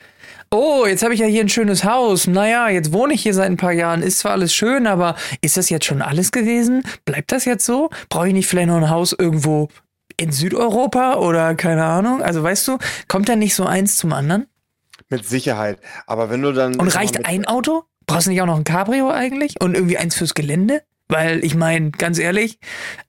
[0.51, 2.29] oh, jetzt habe ich ja hier ein schönes Haus.
[2.29, 4.03] Naja, jetzt wohne ich hier seit ein paar Jahren.
[4.03, 6.85] Ist zwar alles schön, aber ist das jetzt schon alles gewesen?
[7.05, 7.91] Bleibt das jetzt so?
[8.09, 9.69] Brauche ich nicht vielleicht noch ein Haus irgendwo
[10.19, 12.23] in Südeuropa oder keine Ahnung?
[12.23, 14.47] Also weißt du, kommt da nicht so eins zum anderen?
[15.09, 15.79] Mit Sicherheit.
[16.07, 16.77] Aber wenn du dann.
[16.77, 17.85] Und reicht ein Auto?
[18.07, 19.55] Brauchst du nicht auch noch ein Cabrio eigentlich?
[19.61, 20.83] Und irgendwie eins fürs Gelände?
[21.09, 22.59] Weil ich meine, ganz ehrlich,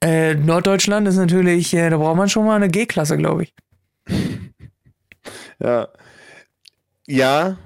[0.02, 3.54] äh, Norddeutschland ist natürlich, äh, da braucht man schon mal eine G-Klasse, glaube ich.
[5.58, 5.88] ja.
[7.06, 7.56] Ja,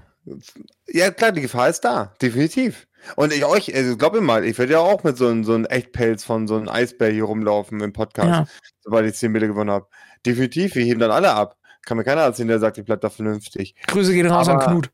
[0.88, 2.87] Ja, klar, die Gefahr ist da, definitiv.
[3.16, 5.56] Und ich euch, also glaub mir mal, ich werde ja auch mit so einem so
[5.64, 8.46] Echtpelz von so einem Eisbär hier rumlaufen im Podcast, ja.
[8.82, 9.86] sobald ich 10 Meter gewonnen habe.
[10.24, 11.56] Definitiv, wir heben dann alle ab.
[11.84, 13.74] Kann mir keiner erzählen, der sagt, ich bleib da vernünftig.
[13.86, 14.90] Grüße gehen raus aber, an Knut.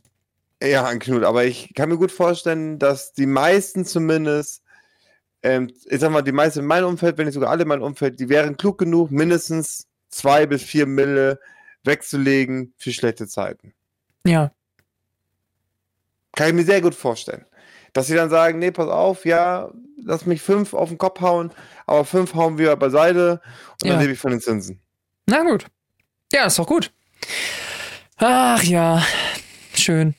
[0.62, 1.24] Ja, an Knut.
[1.24, 4.62] Aber ich kann mir gut vorstellen, dass die meisten zumindest,
[5.42, 7.82] ähm, ich sag mal, die meisten in meinem Umfeld, wenn nicht sogar alle in meinem
[7.82, 11.38] Umfeld, die wären klug genug, mindestens zwei bis vier Mille
[11.84, 13.72] wegzulegen für schlechte Zeiten.
[14.26, 14.52] Ja.
[16.36, 17.44] Kann ich mir sehr gut vorstellen.
[17.92, 19.70] Dass sie dann sagen, nee, pass auf, ja,
[20.02, 21.50] lass mich fünf auf den Kopf hauen,
[21.86, 23.40] aber fünf hauen wir beiseite
[23.82, 23.94] und ja.
[23.94, 24.80] dann lebe ich von den Zinsen.
[25.26, 25.66] Na gut.
[26.32, 26.92] Ja, ist doch gut.
[28.16, 29.04] Ach ja,
[29.74, 30.14] schön.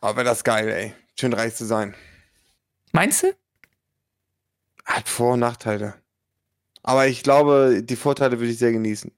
[0.00, 0.94] Aber das ist geil, ey.
[1.18, 1.94] Schön reich zu sein.
[2.92, 3.34] Meinst du?
[4.84, 5.94] Hat Vor- und Nachteile.
[6.82, 9.10] Aber ich glaube, die Vorteile würde ich sehr genießen.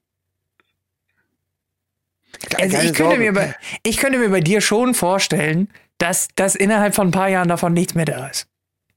[2.59, 6.94] Also ich könnte, mir bei, ich könnte mir bei dir schon vorstellen, dass, dass innerhalb
[6.94, 8.46] von ein paar Jahren davon nichts mehr da ist.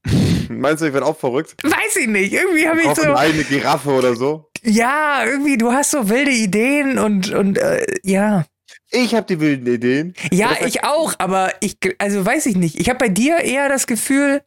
[0.48, 1.62] Meinst du, ich werde auch verrückt?
[1.62, 2.32] Weiß ich nicht.
[2.32, 3.12] Irgendwie habe ich so.
[3.14, 4.50] eine Giraffe oder so.
[4.62, 8.44] Ja, irgendwie, du hast so wilde Ideen und, und äh, ja.
[8.90, 10.14] Ich habe die wilden Ideen.
[10.32, 12.78] Ja, ich auch, aber ich, also weiß ich nicht.
[12.78, 14.42] Ich habe bei dir eher das Gefühl,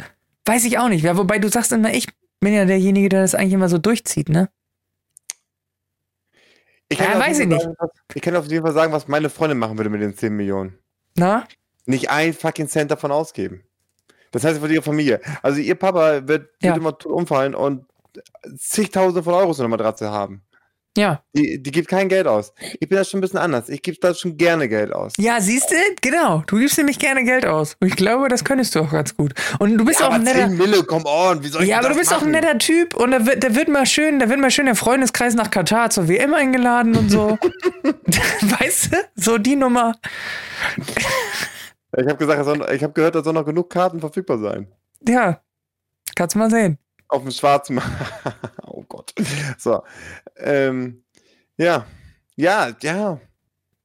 [0.45, 1.03] weiß ich auch nicht.
[1.03, 2.07] Ja, wobei du sagst immer, ich
[2.39, 4.49] bin ja derjenige, der das eigentlich immer so durchzieht, ne?
[6.89, 7.65] Ich kann ja, weiß ich nicht.
[7.79, 10.35] was, ich kann auf jeden Fall sagen, was meine Freundin machen würde mit den 10
[10.35, 10.77] Millionen.
[11.15, 11.47] Na?
[11.86, 13.63] Nicht ein fucking Cent davon ausgeben.
[14.32, 15.22] Das heißt für ihre Familie.
[15.41, 16.69] Also ihr Papa wird, ja.
[16.69, 17.86] wird immer umfallen und
[18.58, 20.43] zigtausende von Euros in der Matratze haben.
[20.96, 21.24] Ja.
[21.36, 22.54] Die, die gibt kein Geld aus.
[22.80, 23.67] Ich bin da schon ein bisschen anders.
[23.67, 25.13] Ich gebe da schon gerne Geld aus.
[25.17, 25.76] Ja, siehst du?
[26.02, 26.43] Genau.
[26.46, 27.76] Du gibst nämlich gerne Geld aus.
[27.80, 29.34] Und ich glaube, das könntest du auch ganz gut.
[29.58, 30.48] Und du bist ja, auch ein netter.
[30.50, 31.43] Mille, come on.
[31.43, 32.22] Wie soll ich ja, aber du bist machen?
[32.22, 34.67] auch ein netter Typ und da wird, da wird mal schön, da wird mal schön
[34.67, 37.39] der Freundeskreis nach Katar zur WM eingeladen und so.
[38.41, 38.98] weißt du?
[39.15, 39.96] So die Nummer.
[41.97, 44.67] ich habe gesagt, ich habe gehört, da sollen noch genug Karten verfügbar sein.
[45.08, 45.41] Ja.
[46.15, 46.77] Kannst mal sehen.
[47.08, 47.79] Auf dem schwarzen
[48.65, 49.13] Oh Gott.
[49.58, 49.84] So.
[50.38, 51.03] Ähm,
[51.58, 51.86] ja.
[52.36, 53.19] Ja, ja.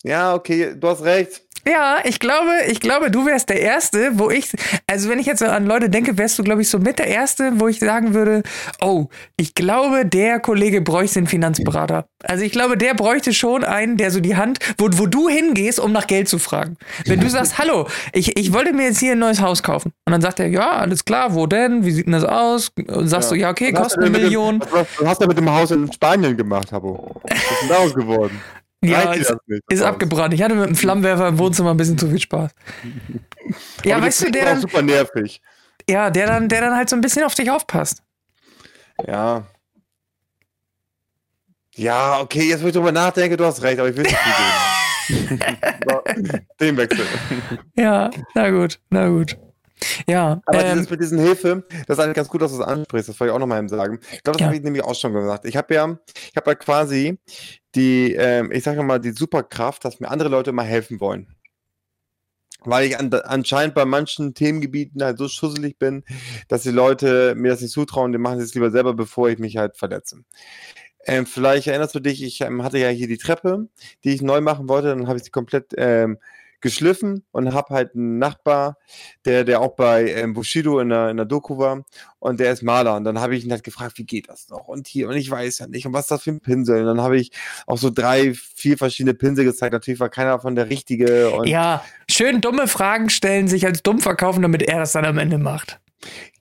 [0.03, 1.43] Ja, okay, du hast recht.
[1.67, 4.51] Ja, ich glaube, ich glaube, du wärst der Erste, wo ich,
[4.87, 7.53] also wenn ich jetzt an Leute denke, wärst du, glaube ich, so mit der Erste,
[7.61, 8.43] wo ich sagen würde,
[8.81, 12.07] oh, ich glaube, der Kollege bräuchte einen Finanzberater.
[12.25, 15.81] Also ich glaube, der bräuchte schon einen, der so die Hand, wo, wo du hingehst,
[15.81, 16.77] um nach Geld zu fragen.
[17.07, 19.93] Wenn du sagst, hallo, ich, ich wollte mir jetzt hier ein neues Haus kaufen.
[20.07, 21.85] Und dann sagt er, ja, alles klar, wo denn?
[21.85, 22.71] Wie sieht denn das aus?
[22.77, 23.37] Und sagst ja.
[23.37, 24.61] du, ja, okay, kostet eine Million.
[24.61, 27.21] Dem, was, was hast du mit dem Haus in Spanien gemacht, Habo?
[27.23, 28.41] Was ist denn daraus geworden?
[28.81, 29.35] Ja, ist,
[29.69, 30.35] ist abgebrannt.
[30.35, 32.53] Ich hatte mit dem Flammenwerfer im Wohnzimmer ein bisschen zu viel Spaß.
[33.85, 34.61] ja, weißt du, der dann.
[34.61, 35.41] super nervig.
[35.89, 38.03] Ja, der dann, der dann halt so ein bisschen auf dich aufpasst.
[39.07, 39.47] Ja.
[41.75, 44.17] Ja, okay, jetzt wo ich drüber nachdenke, du hast recht, aber ich will nicht
[45.09, 45.41] gehen.
[46.61, 47.07] Den Wechsel.
[47.77, 49.39] Ja, na gut, na gut.
[50.07, 50.41] Ja.
[50.47, 53.09] Aber ähm, dieses mit diesen Hilfe, das ist eigentlich ganz gut, dass du es ansprichst,
[53.09, 54.01] das wollte ich auch nochmal sagen.
[54.13, 54.47] Ich glaube, das ja.
[54.47, 55.45] habe ich nämlich auch schon gesagt.
[55.45, 55.99] Ich habe ja,
[56.31, 57.19] ich habe ja quasi
[57.75, 61.35] die, ähm, ich sage mal, die Superkraft, dass mir andere Leute mal helfen wollen.
[62.61, 66.05] Weil ich an, anscheinend bei manchen Themengebieten halt so schusselig bin,
[66.49, 69.57] dass die Leute mir das nicht zutrauen, die machen es lieber selber, bevor ich mich
[69.57, 70.25] halt verletze.
[71.07, 73.69] Ähm, vielleicht erinnerst du dich, ich ähm, hatte ja hier die Treppe,
[74.05, 76.19] die ich neu machen wollte, dann habe ich sie komplett ähm,
[76.61, 78.77] geschliffen und habe halt einen Nachbar,
[79.25, 81.85] der, der auch bei ähm, Bushido in der, in der Doku war
[82.19, 82.97] und der ist Maler.
[82.97, 84.67] Und dann habe ich ihn halt gefragt, wie geht das noch?
[84.69, 86.81] Und hier, und ich weiß ja nicht, und was ist das für ein Pinsel?
[86.81, 87.31] Und dann habe ich
[87.67, 89.73] auch so drei, vier verschiedene Pinsel gezeigt.
[89.73, 91.31] Natürlich war keiner davon der richtige.
[91.31, 95.19] Und ja, schön dumme Fragen stellen, sich als dumm verkaufen, damit er das dann am
[95.19, 95.81] Ende macht.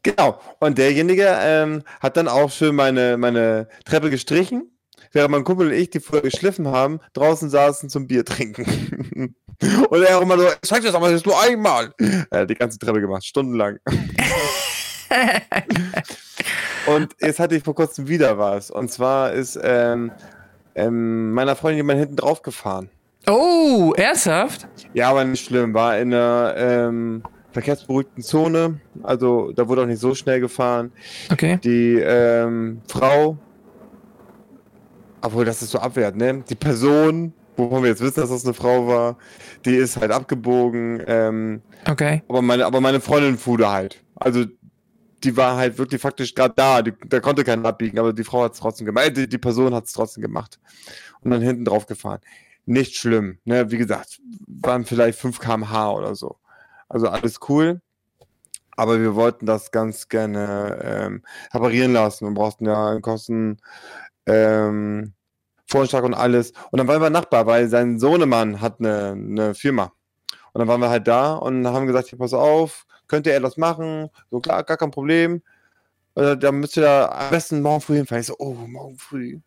[0.03, 0.39] Genau.
[0.59, 4.71] Und derjenige ähm, hat dann auch schön meine, meine Treppe gestrichen
[5.11, 9.35] während mein Kumpel und ich, die vorher geschliffen haben, draußen saßen zum Bier trinken.
[9.89, 11.93] und er auch immer so, zeig das aber, das ist nur einmal.
[12.29, 13.79] Er hat die ganze Treppe gemacht, stundenlang.
[16.87, 18.71] und jetzt hatte ich vor kurzem wieder was.
[18.71, 20.11] Und zwar ist ähm,
[20.75, 22.89] ähm, meiner Freundin jemand hinten drauf gefahren.
[23.27, 24.67] Oh, ernsthaft?
[24.93, 25.73] Ja, aber nicht schlimm.
[25.73, 28.79] War in einer ähm, verkehrsberuhigten Zone.
[29.03, 30.91] Also da wurde auch nicht so schnell gefahren.
[31.31, 31.59] Okay.
[31.63, 33.37] Die ähm, Frau
[35.27, 36.43] obwohl, das ist so abwehrt, ne?
[36.49, 39.17] Die Person, wovon wir jetzt wissen, dass das eine Frau war,
[39.65, 41.03] die ist halt abgebogen.
[41.05, 42.23] Ähm, okay.
[42.29, 44.01] Aber meine, aber meine Freundin fuhr halt.
[44.15, 44.45] Also,
[45.23, 46.81] die war halt wirklich faktisch gerade da.
[46.81, 49.07] Die, da konnte keiner abbiegen, aber die Frau hat es trotzdem gemacht.
[49.07, 50.59] Äh, die, die Person hat es trotzdem gemacht.
[51.21, 52.21] Und dann hinten drauf gefahren.
[52.65, 53.69] Nicht schlimm, ne?
[53.69, 56.37] Wie gesagt, waren vielleicht 5 km/h oder so.
[56.87, 57.81] Also alles cool.
[58.77, 63.57] Aber wir wollten das ganz gerne ähm, reparieren lassen und brauchten ja Kosten
[64.27, 65.13] ähm,
[65.67, 66.51] Vorschlag und alles.
[66.71, 69.91] Und dann waren wir Nachbar, weil sein Sohnemann hat eine, eine Firma.
[70.53, 73.57] Und dann waren wir halt da und haben gesagt, hier, pass auf, könnte er das
[73.57, 74.09] machen?
[74.31, 75.41] So, klar, gar kein Problem.
[76.15, 78.21] Äh, da müsst ihr da am besten morgen früh hinfahren.
[78.21, 79.39] Ich so, oh, morgen früh.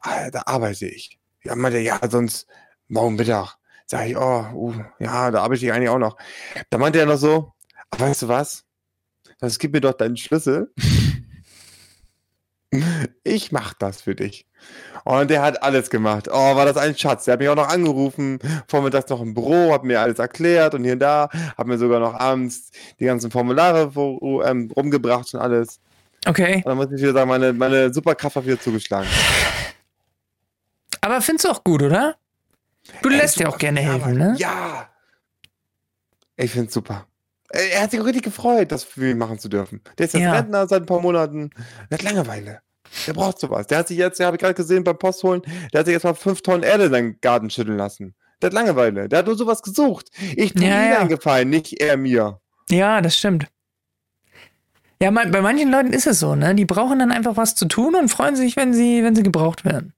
[0.00, 1.18] Ah, da arbeite ich.
[1.42, 2.46] Ja, meinte, ja, sonst
[2.88, 3.56] morgen Mittag.
[3.86, 6.16] Sag ich, oh, uh, ja, da arbeite ich eigentlich auch noch.
[6.70, 7.52] Da meinte er noch so,
[7.98, 8.64] weißt du was?
[9.38, 10.72] Das gib mir doch deinen Schlüssel.
[13.22, 14.46] Ich mach das für dich.
[15.04, 16.28] Und der hat alles gemacht.
[16.30, 17.24] Oh, war das ein Schatz.
[17.24, 20.82] Der hat mich auch noch angerufen, vormittags noch im Büro, hat mir alles erklärt und
[20.82, 25.40] hier und da, hat mir sogar noch abends die ganzen Formulare wo, ähm, rumgebracht und
[25.40, 25.80] alles.
[26.26, 26.56] Okay.
[26.56, 29.08] Und dann muss ich wieder sagen, meine, meine Superkraft hat wieder zugeschlagen.
[31.00, 32.16] Aber findest du auch gut, oder?
[33.02, 34.34] Du Ey, lässt dir auch gerne helfen, ne?
[34.38, 34.88] Ja.
[36.36, 37.06] Ich find's super.
[37.50, 39.80] Er hat sich richtig gefreut, das für ihn machen zu dürfen.
[39.98, 40.32] Der ist jetzt ja.
[40.32, 41.50] Rentner seit ein paar Monaten.
[41.90, 42.60] Der hat Langeweile.
[43.06, 43.66] Der braucht sowas.
[43.66, 46.04] Der hat sich jetzt, ja, habe ich gerade gesehen beim Postholen, der hat sich jetzt
[46.04, 48.14] mal fünf Tonnen Erde in seinen Garten schütteln lassen.
[48.40, 49.08] Der hat Langeweile.
[49.08, 50.10] Der hat nur sowas gesucht.
[50.36, 50.98] Ich tue ja, ihm ja.
[51.00, 52.40] eingefallen, nicht er mir.
[52.68, 53.46] Ja, das stimmt.
[55.00, 56.54] Ja, bei manchen Leuten ist es so, ne?
[56.54, 59.64] Die brauchen dann einfach was zu tun und freuen sich, wenn sie, wenn sie gebraucht
[59.64, 59.92] werden.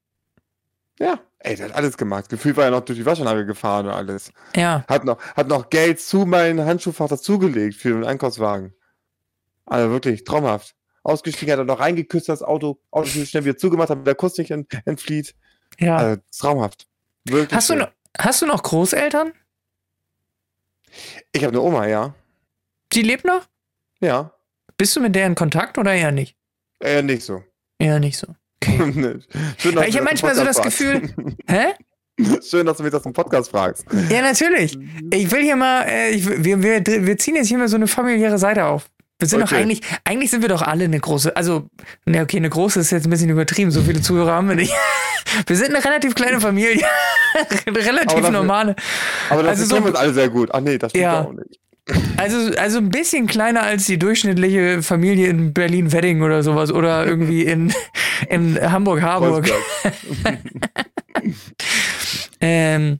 [0.98, 2.28] Ja, ey, der hat alles gemacht.
[2.28, 4.32] Gefühlt war er noch durch die Waschanlage gefahren und alles.
[4.56, 4.84] Ja.
[4.88, 8.74] Hat noch, hat noch Geld zu meinem Handschuhfach dazugelegt für den Einkaufswagen.
[9.66, 10.74] Also wirklich traumhaft
[11.08, 14.50] ausgestiegen, hat er noch reingeküsst, das Auto, Auto schnell wieder zugemacht, damit der Kuss nicht
[14.50, 15.34] ent, entflieht.
[15.78, 15.96] Ja.
[15.96, 16.86] Also, traumhaft.
[17.24, 19.32] Wirklich hast, du noch, hast du noch Großeltern?
[21.32, 22.14] Ich habe eine Oma, ja.
[22.92, 23.48] Die lebt noch?
[24.00, 24.32] Ja.
[24.76, 26.36] Bist du mit der in Kontakt oder eher nicht?
[26.80, 27.42] Eher nicht so.
[27.78, 28.34] Eher nicht so.
[28.62, 28.78] Okay.
[29.58, 31.14] Schön, ich habe manchmal so das Gefühl.
[31.46, 31.74] Hä?
[32.42, 33.84] Schön, dass du mich das im Podcast fragst.
[34.10, 34.76] Ja, natürlich.
[35.12, 37.86] Ich will hier mal, äh, ich, wir, wir, wir ziehen jetzt hier mal so eine
[37.86, 38.90] familiäre Seite auf.
[39.20, 39.54] Wir sind okay.
[39.54, 41.68] doch eigentlich, eigentlich sind wir doch alle eine große, also,
[42.06, 44.72] ne, okay, eine große ist jetzt ein bisschen übertrieben, so viele Zuhörer haben wir nicht.
[45.46, 46.86] Wir sind eine relativ kleine Familie.
[47.66, 48.74] eine relativ aber normale.
[49.28, 50.48] Aber das also so, alle sehr gut.
[50.52, 51.22] Ach nee, das stimmt ja.
[51.22, 51.60] auch nicht.
[52.16, 57.44] Also, also ein bisschen kleiner als die durchschnittliche Familie in Berlin-Wedding oder sowas oder irgendwie
[57.44, 57.72] in,
[58.28, 59.50] in Hamburg-Harburg.
[62.40, 62.98] ähm,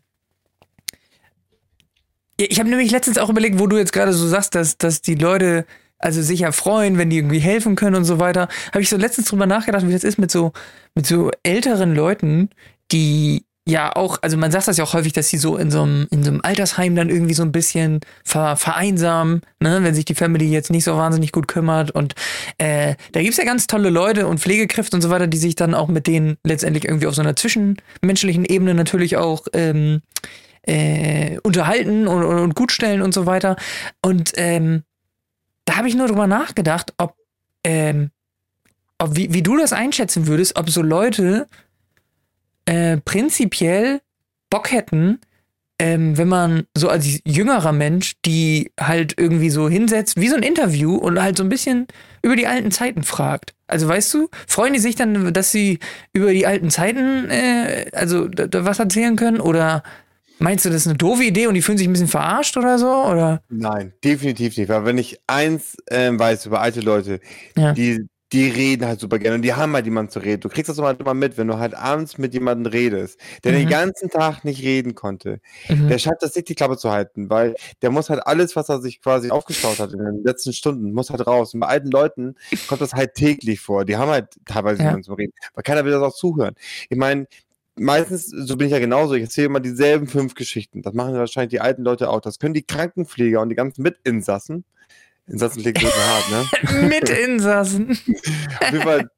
[2.36, 5.16] ich habe nämlich letztens auch überlegt, wo du jetzt gerade so sagst, dass, dass die
[5.16, 5.66] Leute
[5.98, 8.48] also sich ja freuen, wenn die irgendwie helfen können und so weiter.
[8.68, 10.52] Habe ich so letztens drüber nachgedacht, wie das ist mit so,
[10.94, 12.50] mit so älteren Leuten,
[12.92, 15.82] die ja auch, also man sagt das ja auch häufig, dass sie so in so
[15.82, 20.06] einem, in so einem Altersheim dann irgendwie so ein bisschen ver, vereinsamen, ne, wenn sich
[20.06, 21.90] die Family jetzt nicht so wahnsinnig gut kümmert.
[21.90, 22.14] Und
[22.56, 25.74] äh, da gibt's ja ganz tolle Leute und Pflegekräfte und so weiter, die sich dann
[25.74, 30.00] auch mit denen letztendlich irgendwie auf so einer zwischenmenschlichen Ebene natürlich auch ähm,
[30.62, 33.56] äh, unterhalten und, und gut stellen und so weiter.
[34.00, 34.82] Und ähm,
[35.66, 37.16] da habe ich nur drüber nachgedacht, ob,
[37.64, 38.10] ähm,
[38.96, 41.46] ob wie, wie du das einschätzen würdest, ob so Leute
[42.68, 44.00] äh, prinzipiell
[44.50, 45.20] Bock hätten,
[45.78, 50.42] ähm, wenn man so als jüngerer Mensch die halt irgendwie so hinsetzt, wie so ein
[50.42, 51.86] Interview und halt so ein bisschen
[52.22, 53.54] über die alten Zeiten fragt.
[53.68, 55.78] Also weißt du, freuen die sich dann, dass sie
[56.12, 59.82] über die alten Zeiten äh, also was erzählen können oder
[60.40, 62.78] Meinst du, das ist eine doofe Idee und die fühlen sich ein bisschen verarscht oder
[62.78, 62.86] so?
[62.86, 63.42] Oder?
[63.48, 64.68] Nein, definitiv nicht.
[64.68, 67.18] Weil wenn ich eins ähm, weiß über alte Leute,
[67.56, 67.72] ja.
[67.72, 70.40] die, die reden halt super gerne und die haben halt jemanden zu reden.
[70.40, 73.56] Du kriegst das halt immer mit, wenn du halt abends mit jemandem redest, der mhm.
[73.56, 75.40] den ganzen Tag nicht reden konnte.
[75.68, 75.88] Mhm.
[75.88, 78.80] Der schafft das nicht, die Klappe zu halten, weil der muss halt alles, was er
[78.80, 81.54] sich quasi aufgeschaut hat in den letzten Stunden, muss halt raus.
[81.54, 82.36] Und bei alten Leuten
[82.66, 83.84] kommt das halt täglich vor.
[83.84, 84.88] Die haben halt teilweise ja.
[84.88, 86.54] jemanden zu reden, weil keiner will das auch zuhören.
[86.90, 87.26] Ich meine,
[87.76, 90.82] meistens, so bin ich ja genauso, ich erzähle immer dieselben fünf Geschichten.
[90.82, 92.20] Das machen wahrscheinlich die alten Leute auch.
[92.20, 94.64] Das können die Krankenpfleger und die ganzen Mitinsassen.
[95.28, 96.88] Insassen klingt so hart, ne?
[96.88, 97.90] Mitinsassen.
[97.90, 99.10] Auf jeden Fall,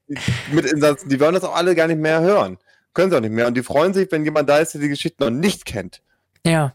[0.52, 2.58] Mitinsassen, die wollen das auch alle gar nicht mehr hören.
[2.94, 3.46] Können sie auch nicht mehr.
[3.46, 6.02] Und die freuen sich, wenn jemand da ist, der die Geschichten noch nicht kennt.
[6.44, 6.74] Ja.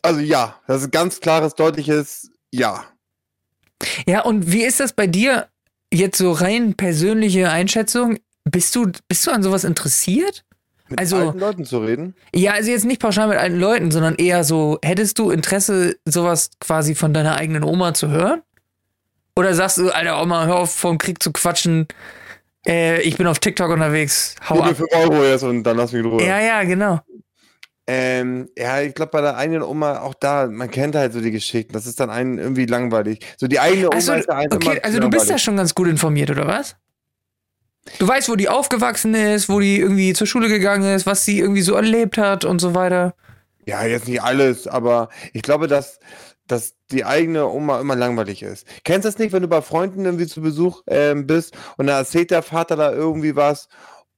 [0.00, 2.84] Also ja, das ist ein ganz klares, deutliches Ja.
[4.06, 5.48] Ja, und wie ist das bei dir
[5.92, 8.18] jetzt so rein persönliche Einschätzung?
[8.44, 10.44] Bist du, bist du an sowas interessiert?
[10.92, 12.14] Mit also, alten Leuten zu reden?
[12.34, 16.50] Ja, also jetzt nicht pauschal mit alten Leuten, sondern eher so, hättest du Interesse, sowas
[16.60, 18.42] quasi von deiner eigenen Oma zu hören?
[19.36, 21.88] Oder sagst du, alter Oma, hör auf, vom Krieg zu quatschen,
[22.66, 24.68] äh, ich bin auf TikTok unterwegs, hau Gib ab.
[24.70, 26.22] mir 5 Euro jetzt und dann lass mich in Ruhe.
[26.22, 27.00] Ja, ja, genau.
[27.86, 31.32] Ähm, ja, ich glaube, bei der eigenen Oma auch da, man kennt halt so die
[31.32, 31.72] Geschichten.
[31.72, 33.18] Das ist dann einen irgendwie langweilig.
[33.36, 35.88] So die eigene Oma also, ist einen okay, Also du bist ja schon ganz gut
[35.88, 36.76] informiert, oder was?
[37.98, 41.40] Du weißt, wo die aufgewachsen ist, wo die irgendwie zur Schule gegangen ist, was sie
[41.40, 43.14] irgendwie so erlebt hat und so weiter.
[43.66, 46.00] Ja, jetzt nicht alles, aber ich glaube, dass,
[46.46, 48.66] dass die eigene Oma immer langweilig ist.
[48.84, 51.98] Kennst du das nicht, wenn du bei Freunden irgendwie zu Besuch ähm, bist und da
[51.98, 53.68] erzählt der Vater da irgendwie was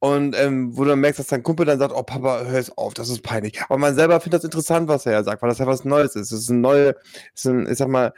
[0.00, 2.76] Und ähm, wo du dann merkst, dass dein Kumpel dann sagt, oh Papa, hör es
[2.76, 3.62] auf, das ist peinlich.
[3.62, 6.14] Aber man selber findet das interessant, was er ja sagt, weil das ja was Neues
[6.14, 6.30] ist.
[6.30, 6.94] Es ist ein neue,
[7.34, 8.12] ist ein, ich sag mal,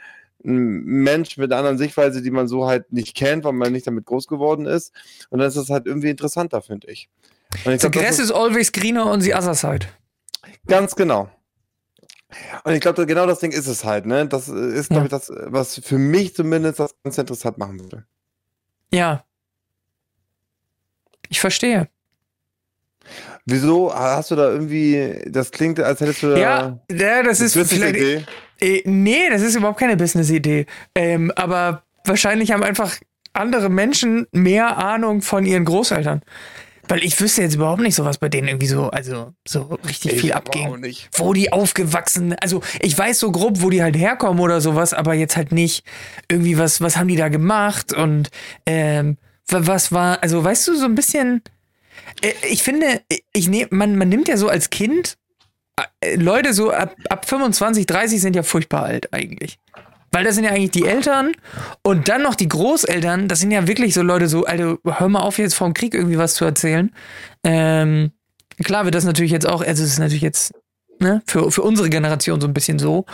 [0.47, 3.85] ein Mensch mit einer anderen Sichtweise, die man so halt nicht kennt, weil man nicht
[3.85, 4.93] damit groß geworden ist.
[5.29, 7.09] Und dann ist das halt irgendwie interessanter, finde ich.
[7.65, 9.87] Und ich the glaub, grass is always greener on the other side.
[10.65, 11.29] Ganz genau.
[12.63, 14.27] Und ich glaube, genau das Ding ist es halt, ne?
[14.27, 15.17] Das ist, glaube ja.
[15.17, 18.05] ich, das, was für mich zumindest das ganz interessant machen würde.
[18.91, 19.23] Ja.
[21.29, 21.89] Ich verstehe.
[23.45, 26.37] Wieso hast du da irgendwie, das klingt, als hättest du da.
[26.37, 27.95] Ja, ja das ist vielleicht.
[27.95, 28.25] Idee?
[28.59, 30.65] Äh, nee, das ist überhaupt keine Business-Idee.
[30.95, 32.97] Ähm, aber wahrscheinlich haben einfach
[33.33, 36.21] andere Menschen mehr Ahnung von ihren Großeltern.
[36.89, 40.13] Weil ich wüsste jetzt überhaupt nicht so, was bei denen irgendwie so, also so richtig
[40.13, 40.95] ich viel abging.
[41.13, 45.13] Wo die aufgewachsen, also ich weiß so grob, wo die halt herkommen oder sowas, aber
[45.13, 45.83] jetzt halt nicht
[46.31, 48.29] irgendwie was, was haben die da gemacht und
[48.65, 49.17] ähm,
[49.49, 51.41] was war, also weißt du, so ein bisschen,
[52.21, 53.01] äh, ich finde,
[53.33, 55.26] ich nehm, man, man nimmt ja so als Kind, äh,
[56.15, 59.59] Leute so ab, ab 25, 30 sind ja furchtbar alt eigentlich.
[60.11, 61.33] Weil das sind ja eigentlich die Eltern
[61.83, 65.19] und dann noch die Großeltern, das sind ja wirklich so Leute so, Alter, hör mal
[65.19, 66.91] auf jetzt vom Krieg irgendwie was zu erzählen.
[67.43, 68.11] Ähm,
[68.63, 70.53] klar wird das natürlich jetzt auch, also es ist natürlich jetzt
[70.99, 73.05] ne, für, für unsere Generation so ein bisschen so.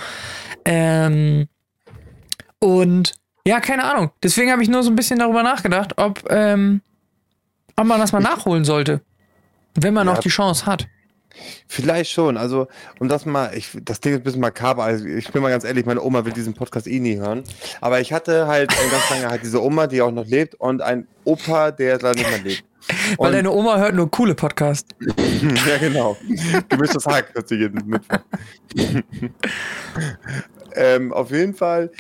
[0.66, 1.48] Ähm,
[2.60, 3.14] und
[3.46, 4.12] ja, keine Ahnung.
[4.22, 6.82] Deswegen habe ich nur so ein bisschen darüber nachgedacht, ob, ähm,
[7.76, 9.02] ob man das mal nachholen sollte.
[9.76, 10.14] Wenn man ja.
[10.14, 10.88] noch die Chance hat.
[11.68, 12.38] Vielleicht schon.
[12.38, 12.68] Also,
[13.00, 14.84] um das mal, ich, das Ding ist ein bisschen makaber.
[14.84, 17.44] Also, ich bin mal ganz ehrlich, meine Oma will diesen Podcast eh nie hören.
[17.82, 21.08] Aber ich hatte halt ganz lange halt diese Oma, die auch noch lebt, und ein
[21.24, 22.64] Opa, der leider nicht mehr lebt.
[23.18, 24.90] Weil deine Oma hört nur coole Podcasts.
[25.68, 26.18] ja, genau.
[26.70, 28.20] Gemischtes Hack hört sie jeden Mittwoch.
[30.76, 31.92] ähm, auf jeden Fall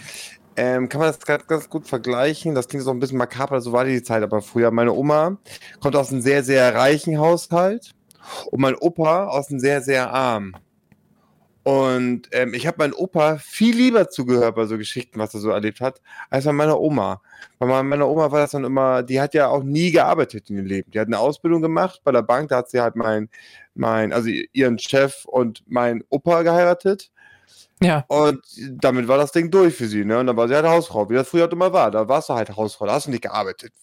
[0.55, 2.55] ähm, kann man das ganz, ganz gut vergleichen.
[2.55, 4.71] Das klingt so ein bisschen makaber, so war die Zeit aber früher.
[4.71, 5.37] Meine Oma
[5.79, 7.93] kommt aus einem sehr, sehr reichen Haushalt
[8.51, 10.55] und mein Opa aus einem sehr, sehr armen.
[11.63, 15.49] Und ähm, ich habe meinem Opa viel lieber zugehört bei so Geschichten, was er so
[15.49, 17.21] erlebt hat, als bei meiner Oma.
[17.57, 20.65] Bei meiner Oma war das dann immer, die hat ja auch nie gearbeitet in ihrem
[20.65, 20.91] Leben.
[20.91, 23.29] Die hat eine Ausbildung gemacht bei der Bank, da hat sie halt mein,
[23.75, 27.11] mein, also ihren Chef und mein Opa geheiratet.
[27.81, 28.03] Ja.
[28.07, 30.19] Und damit war das Ding durch für sie, ne?
[30.19, 31.91] Und dann war sie halt Hausfrau, wie das früher halt immer war.
[31.91, 33.73] Da warst du halt Hausfrau, da hast du nicht gearbeitet.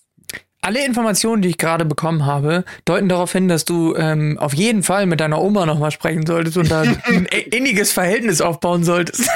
[0.62, 4.82] Alle Informationen, die ich gerade bekommen habe, deuten darauf hin, dass du ähm, auf jeden
[4.82, 9.28] Fall mit deiner Oma nochmal sprechen solltest und da ein inniges Verhältnis aufbauen solltest.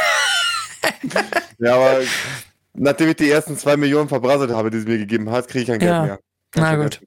[1.58, 2.00] ja, aber
[2.74, 5.68] nachdem ich die ersten zwei Millionen verbrasselt habe, die sie mir gegeben hat, kriege ich
[5.68, 6.02] kein Geld ja.
[6.04, 6.18] mehr.
[6.56, 7.00] Na gut.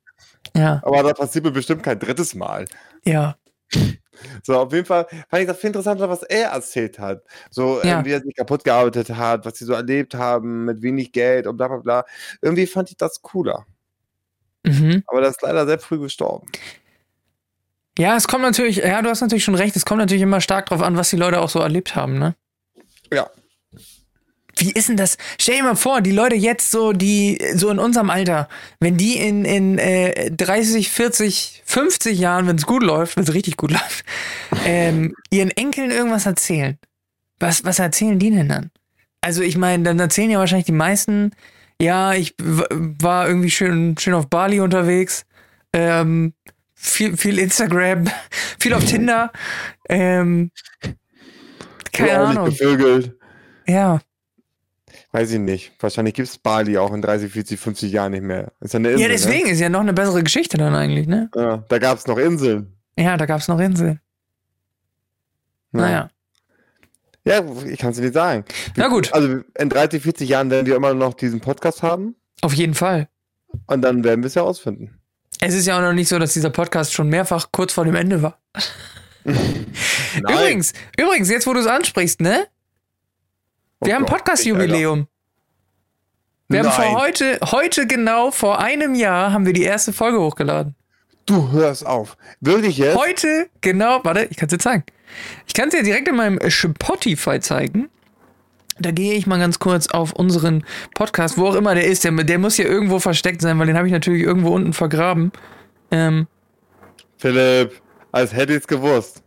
[0.56, 0.82] Ja.
[0.84, 2.66] Aber da passiert mir bestimmt kein drittes Mal.
[3.06, 3.36] Ja.
[4.44, 7.24] So, auf jeden Fall fand ich das viel interessanter, was er erzählt hat.
[7.52, 8.00] So, ja.
[8.00, 11.46] ähm, wie er sich kaputt gearbeitet hat, was sie so erlebt haben, mit wenig Geld
[11.46, 12.06] und bla bla bla.
[12.42, 13.68] Irgendwie fand ich das cooler.
[14.68, 15.04] Mhm.
[15.08, 16.48] Aber das ist leider sehr früh gestorben.
[17.98, 20.68] Ja, es kommt natürlich, ja, du hast natürlich schon recht, es kommt natürlich immer stark
[20.68, 22.36] darauf an, was die Leute auch so erlebt haben, ne?
[23.12, 23.30] Ja.
[24.60, 25.18] Wie ist denn das?
[25.40, 28.50] Stell dir mal vor, die Leute jetzt so, die so in unserem Alter,
[28.80, 33.34] wenn die in, in äh, 30, 40, 50 Jahren, wenn es gut läuft, wenn es
[33.34, 34.04] richtig gut läuft,
[34.66, 36.78] ähm, ihren Enkeln irgendwas erzählen.
[37.40, 38.72] Was, was erzählen die denn dann?
[39.22, 41.32] Also ich meine, dann erzählen ja wahrscheinlich die meisten,
[41.82, 45.26] ja, ich war irgendwie schön, schön auf Bali unterwegs.
[45.74, 46.34] Ähm,
[46.74, 48.06] viel, viel Instagram,
[48.60, 49.32] viel auf Tinder.
[49.90, 50.52] Ähm,
[51.92, 52.46] keine Ahnung.
[52.46, 53.18] Gevögelt.
[53.68, 54.00] Ja.
[55.12, 55.72] Weiß ich nicht.
[55.80, 58.52] Wahrscheinlich gibt es Bali auch in 30, 40, 50 Jahren nicht mehr.
[58.60, 59.52] Ist ja, eine Insel, ja, deswegen ne?
[59.52, 61.30] ist ja noch eine bessere Geschichte dann eigentlich, ne?
[61.36, 62.74] Ja, da gab es noch Inseln.
[62.98, 64.00] Ja, da gab es noch Inseln.
[65.74, 65.80] Ja.
[65.80, 66.10] Naja.
[67.28, 68.46] Ja, ich kann es dir nicht sagen.
[68.78, 69.14] Na gut.
[69.14, 72.16] Also in 30, 40 Jahren werden wir immer noch diesen Podcast haben.
[72.42, 73.10] Auf jeden Fall.
[73.66, 74.98] Und dann werden wir es ja ausfinden.
[75.42, 77.96] Es ist ja auch noch nicht so, dass dieser Podcast schon mehrfach kurz vor dem
[77.96, 78.40] Ende war.
[80.16, 82.48] übrigens, übrigens, jetzt wo du es ansprichst, ne?
[83.82, 85.08] Wir oh haben Podcast-Jubiläum.
[86.48, 86.72] Wir Nein.
[86.72, 90.76] haben vor heute, heute genau vor einem Jahr haben wir die erste Folge hochgeladen.
[91.28, 92.18] Du hörst auf.
[92.40, 92.98] Wirklich jetzt?
[92.98, 94.84] Heute, genau, warte, ich kann es dir zeigen.
[95.46, 97.90] Ich kann es dir direkt in meinem Spotify zeigen.
[98.80, 100.64] Da gehe ich mal ganz kurz auf unseren
[100.96, 102.06] Podcast, wo auch immer der ist.
[102.06, 105.34] Der, der muss hier irgendwo versteckt sein, weil den habe ich natürlich irgendwo unten vergraben.
[105.92, 106.28] Ähm,
[107.18, 109.22] Philipp, als hätte ich es gewusst.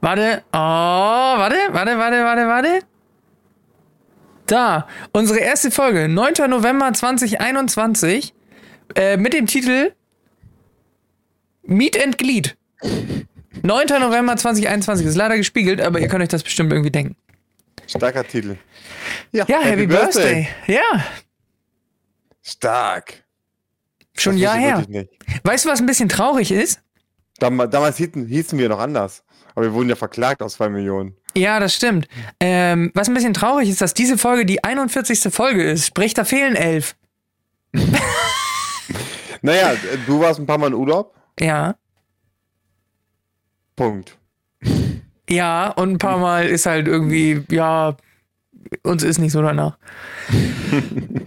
[0.00, 2.80] Warte, oh, warte, warte, warte, warte, warte.
[4.46, 6.48] Da, unsere erste Folge, 9.
[6.48, 8.32] November 2021,
[8.94, 9.92] äh, mit dem Titel
[11.66, 12.56] Meet and Glied.
[13.62, 13.86] 9.
[14.00, 17.16] November 2021 ist leider gespiegelt, aber ihr könnt euch das bestimmt irgendwie denken.
[17.86, 18.56] Starker Titel.
[19.32, 20.48] Ja, ja Happy, Happy Birthday.
[20.66, 20.74] Birthday.
[20.74, 21.04] Ja.
[22.42, 23.24] Stark.
[24.14, 24.84] Schon ein Jahr her.
[25.42, 26.80] Weißt du, was ein bisschen traurig ist?
[27.38, 29.22] Damals, damals hießen, hießen wir noch anders.
[29.54, 31.16] Aber wir wurden ja verklagt aus zwei Millionen.
[31.36, 32.08] Ja, das stimmt.
[32.40, 35.32] Ähm, was ein bisschen traurig ist, dass diese Folge die 41.
[35.32, 35.86] Folge ist.
[35.86, 36.96] Sprich, da fehlen elf.
[39.42, 39.74] naja,
[40.06, 41.14] du warst ein paar Mal in Urlaub.
[41.38, 41.76] Ja.
[43.76, 44.16] Punkt.
[45.28, 47.96] Ja, und ein paar Mal ist halt irgendwie, ja,
[48.82, 49.76] uns ist nicht so danach.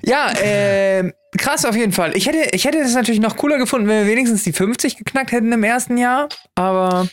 [0.03, 2.15] ja, äh, krass auf jeden Fall.
[2.15, 5.31] Ich hätte, ich hätte das natürlich noch cooler gefunden, wenn wir wenigstens die 50 geknackt
[5.31, 7.07] hätten im ersten Jahr, aber.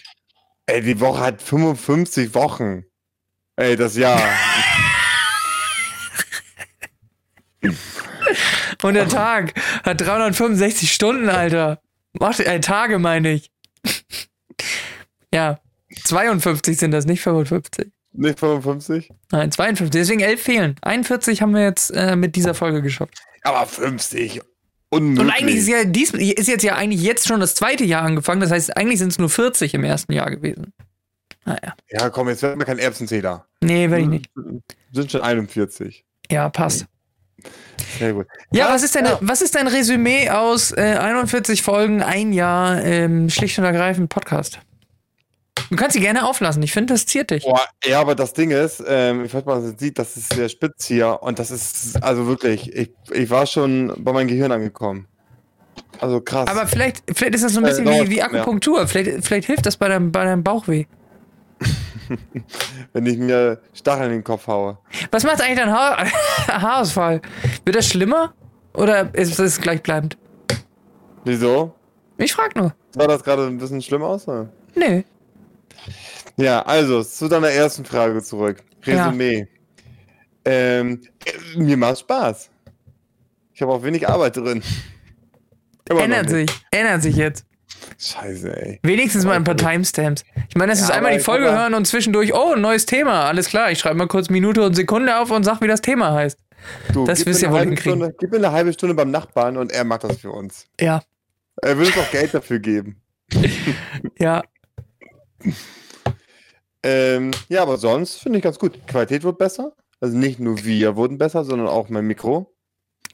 [0.67, 2.85] Ey, die Woche hat 55 Wochen.
[3.57, 4.21] Ey, das Jahr.
[8.83, 11.81] Und der Tag hat 365 Stunden, Alter.
[12.21, 13.51] Macht, äh, Tage meine ich.
[15.33, 15.59] ja,
[16.05, 17.93] 52 sind das, nicht 55.
[18.13, 19.11] Nicht 55?
[19.31, 19.91] Nein, 52.
[20.01, 20.77] Deswegen 11 fehlen.
[20.83, 23.15] 41 haben wir jetzt äh, mit dieser Folge geschafft.
[23.43, 24.41] Aber 50.
[24.89, 25.25] Unmöglich.
[25.25, 28.41] Und eigentlich ist ja dies, ist jetzt ja eigentlich jetzt schon das zweite Jahr angefangen.
[28.41, 30.73] Das heißt, eigentlich sind es nur 40 im ersten Jahr gewesen.
[31.45, 31.75] Naja.
[31.91, 33.47] Ja, komm, jetzt werden wir kein Erbsenzähler.
[33.61, 34.31] Nee, werde ich nicht.
[34.93, 36.05] Sind schon 41.
[36.31, 36.87] Ja, passt.
[37.99, 38.27] Sehr gut.
[38.53, 39.19] Ja, was ist, deine, ja.
[39.21, 44.61] was ist dein Resümee aus äh, 41 Folgen, ein Jahr ähm, schlicht und ergreifend Podcast?
[45.71, 46.63] Du kannst sie gerne auflassen.
[46.63, 47.45] Ich finde, das ziert dich.
[47.45, 50.49] Boah, ja, aber das Ding ist, ähm, ich weiß mal, man sieht, das ist sehr
[50.49, 55.09] spitz hier und das ist, also wirklich, ich, ich war schon bei meinem Gehirn angekommen.
[56.01, 56.49] Also krass.
[56.49, 58.87] Aber vielleicht, vielleicht ist das so ein bisschen äh, wie, wie Akupunktur.
[58.87, 60.85] Vielleicht, vielleicht hilft das bei deinem, bei deinem Bauchweh.
[62.93, 64.79] Wenn ich mir Stacheln in den Kopf haue.
[65.11, 66.05] Was macht eigentlich dein ha
[66.49, 67.21] Haarausfall?
[67.65, 68.35] Wird das schlimmer?
[68.75, 70.17] Oder ist es gleichbleibend?
[71.25, 71.75] Wieso?
[72.19, 72.75] Ich frag nur.
[72.93, 74.29] Sah das gerade ein bisschen schlimm aus?
[74.29, 74.49] Oder?
[74.75, 75.05] Nee.
[76.37, 78.63] Ja, also zu deiner ersten Frage zurück.
[78.85, 79.39] Resümee.
[79.41, 79.47] Ja.
[80.53, 81.01] Ähm,
[81.57, 82.51] mir macht Spaß.
[83.55, 84.63] Ich habe auch wenig Arbeit drin.
[85.89, 87.46] Immer ändert sich, ändert sich jetzt.
[87.99, 88.81] Scheiße, ey.
[88.83, 90.25] Wenigstens mal ein paar Timestamps.
[90.49, 93.25] Ich meine, das ja, ist einmal die Folge hören und zwischendurch, oh, ein neues Thema,
[93.25, 93.71] alles klar.
[93.71, 96.39] Ich schreibe mal kurz Minute und Sekunde auf und sag, wie das Thema heißt.
[96.93, 97.99] Du, das wirst du ja wohl hinkriegen.
[97.99, 100.67] Stunde, gib mir eine halbe Stunde beim Nachbarn und er macht das für uns.
[100.81, 101.03] Ja.
[101.63, 103.01] Er will uns auch Geld dafür geben.
[104.19, 104.43] ja.
[106.83, 108.87] Ähm, ja, aber sonst finde ich ganz gut.
[108.87, 109.73] Qualität wird besser.
[110.01, 112.55] Also nicht nur wir wurden besser, sondern auch mein Mikro.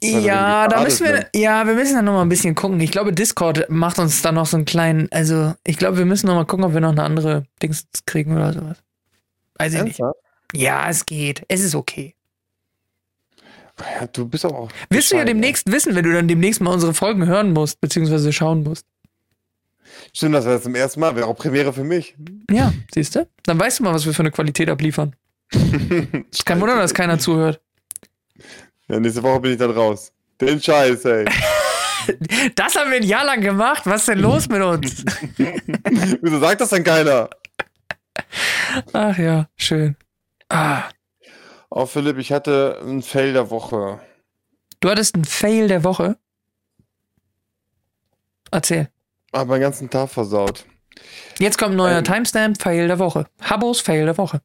[0.01, 2.81] Ja, da müssen wir, ja, wir müssen dann noch mal ein bisschen gucken.
[2.81, 6.27] Ich glaube, Discord macht uns da noch so einen kleinen, also ich glaube, wir müssen
[6.27, 8.79] noch mal gucken, ob wir noch eine andere Dings kriegen oder sowas.
[9.59, 10.17] Weiß ich Ernsthaft?
[10.53, 10.63] nicht.
[10.63, 11.45] Ja, es geht.
[11.49, 12.15] Es ist okay.
[13.79, 14.71] Ja, du bist aber auch.
[14.91, 18.33] Wirst du ja demnächst wissen, wenn du dann demnächst mal unsere Folgen hören musst, beziehungsweise
[18.33, 18.87] schauen musst.
[20.13, 21.17] Stimmt, das wäre zum ersten Mal.
[21.17, 22.15] Wäre auch Premiere für mich.
[22.51, 23.27] Ja, siehst du?
[23.45, 25.17] Dann weißt du mal, was wir für eine Qualität abliefern.
[26.31, 27.61] ist kein Wunder, dass keiner zuhört.
[28.89, 30.13] Ja, nächste Woche bin ich dann raus.
[30.41, 31.25] Den Scheiß, ey.
[32.55, 33.83] das haben wir ein Jahr lang gemacht.
[33.85, 35.05] Was ist denn los mit uns?
[36.21, 37.31] Wieso sagt das denn keiner?
[38.93, 39.97] Ach ja, schön.
[40.49, 40.85] Ah.
[41.71, 44.01] Oh, Philipp, ich hatte einen Fail der Woche.
[44.81, 46.19] Du hattest einen Fail der Woche?
[48.51, 48.91] Erzähl.
[49.31, 50.67] Aber meinen ganzen Tag versaut.
[51.39, 53.27] Jetzt kommt ein neuer ähm, Timestamp, Fail der Woche.
[53.41, 54.43] Habos Fail der Woche.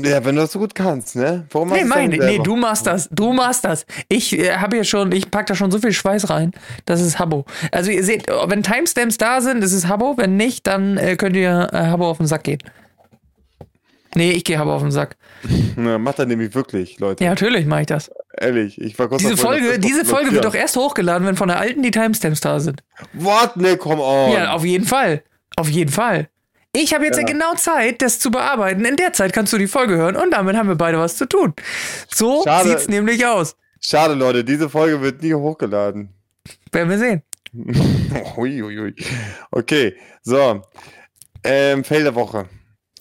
[0.00, 1.46] Ja, wenn du das so gut kannst, ne?
[1.50, 3.08] Warum nee, meine, nee, du machst das.
[3.10, 3.84] Du machst das.
[4.08, 6.52] Ich äh, habe hier schon, ich pack da schon so viel Schweiß rein.
[6.84, 7.44] Das ist Habo.
[7.72, 10.16] Also ihr seht, wenn Timestamps da sind, das ist Habo.
[10.16, 12.58] Wenn nicht, dann äh, könnt ihr äh, Habo auf den Sack gehen.
[14.14, 15.16] Nee, ich gehe Habo auf den Sack.
[15.76, 17.22] Na, macht er nämlich wirklich, Leute.
[17.24, 18.10] Ja, natürlich mache ich das.
[18.40, 21.48] Ehrlich, ich war kurz Diese davor, Folge, diese Folge wird doch erst hochgeladen, wenn von
[21.48, 22.82] der alten die Timestamps da sind.
[23.12, 23.56] What?
[23.56, 24.32] Ne, come on.
[24.32, 25.22] Ja, auf jeden Fall.
[25.56, 26.28] Auf jeden Fall.
[26.80, 27.22] Ich habe jetzt ja.
[27.22, 27.26] ja.
[27.26, 28.84] genau Zeit, das zu bearbeiten.
[28.84, 31.26] In der Zeit kannst du die Folge hören und damit haben wir beide was zu
[31.26, 31.54] tun.
[32.08, 32.68] So Schade.
[32.68, 33.56] sieht's nämlich aus.
[33.80, 36.10] Schade, Leute, diese Folge wird nie hochgeladen.
[36.70, 37.22] Werden wir sehen.
[38.36, 38.78] Uiuiui.
[38.78, 38.94] ui.
[39.50, 40.62] Okay, so.
[41.42, 42.46] Ähm, Fail der Woche.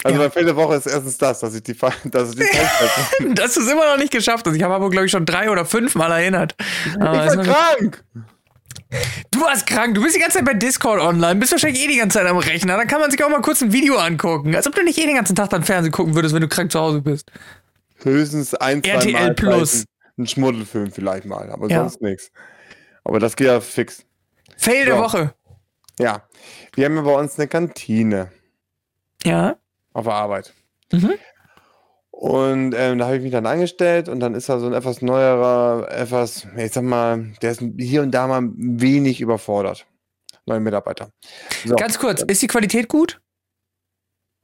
[0.04, 0.24] Also ja.
[0.24, 1.76] mein Fail der Woche ist erstens das, dass ich die
[2.06, 4.56] dass ich die Dass du es immer noch nicht geschafft hast.
[4.56, 6.56] Ich habe aber, glaube ich, schon drei oder fünf Mal erinnert.
[7.00, 8.04] Aber ich war krank.
[9.32, 11.98] Du warst krank, du bist die ganze Zeit bei Discord online, bist wahrscheinlich eh die
[11.98, 12.78] ganze Zeit am Rechner.
[12.78, 14.56] Dann kann man sich auch mal kurz ein Video angucken.
[14.56, 16.72] Als ob du nicht eh den ganzen Tag dann Fernsehen gucken würdest, wenn du krank
[16.72, 17.32] zu Hause bist.
[18.04, 19.86] Höchstens ein, zwei RTL Mal Plus.
[20.18, 21.82] Ein Schmuddelfilm vielleicht mal, aber ja.
[21.82, 22.32] sonst nichts.
[23.04, 24.04] Aber das geht ja fix.
[24.58, 24.92] Fail so.
[24.92, 25.34] der Woche.
[26.00, 26.24] Ja.
[26.74, 28.32] Wir haben ja bei uns eine Kantine.
[29.24, 29.58] Ja.
[29.94, 30.54] Auf der Arbeit.
[30.92, 31.14] Mhm.
[32.20, 35.04] Und ähm, da habe ich mich dann angestellt und dann ist da so ein etwas
[35.04, 39.86] neuerer, etwas, ich sag mal, der ist hier und da mal wenig überfordert.
[40.48, 41.12] Neue Mitarbeiter.
[41.64, 41.76] So.
[41.76, 43.22] Ganz kurz, ist die Qualität gut?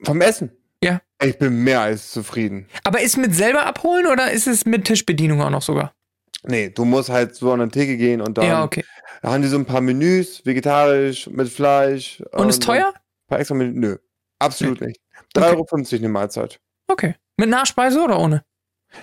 [0.04, 0.52] Vom Essen?
[0.84, 1.02] Ja.
[1.20, 2.68] Ich bin mehr als zufrieden.
[2.84, 5.96] Aber ist mit selber abholen oder ist es mit Tischbedienung auch noch sogar?
[6.44, 8.86] Nee, du musst halt so an den Theke gehen und dann Ja, okay.
[9.24, 12.22] da haben die so ein paar Menüs, vegetarisch, mit Fleisch.
[12.34, 12.94] Und ist teuer?
[12.96, 13.76] Ein paar extra Menüs.
[13.76, 13.98] Nö,
[14.38, 15.02] absolut nicht.
[15.36, 16.60] 3,50 Euro eine Mahlzeit.
[16.88, 17.16] Okay.
[17.38, 18.44] Mit Nachspeise oder ohne?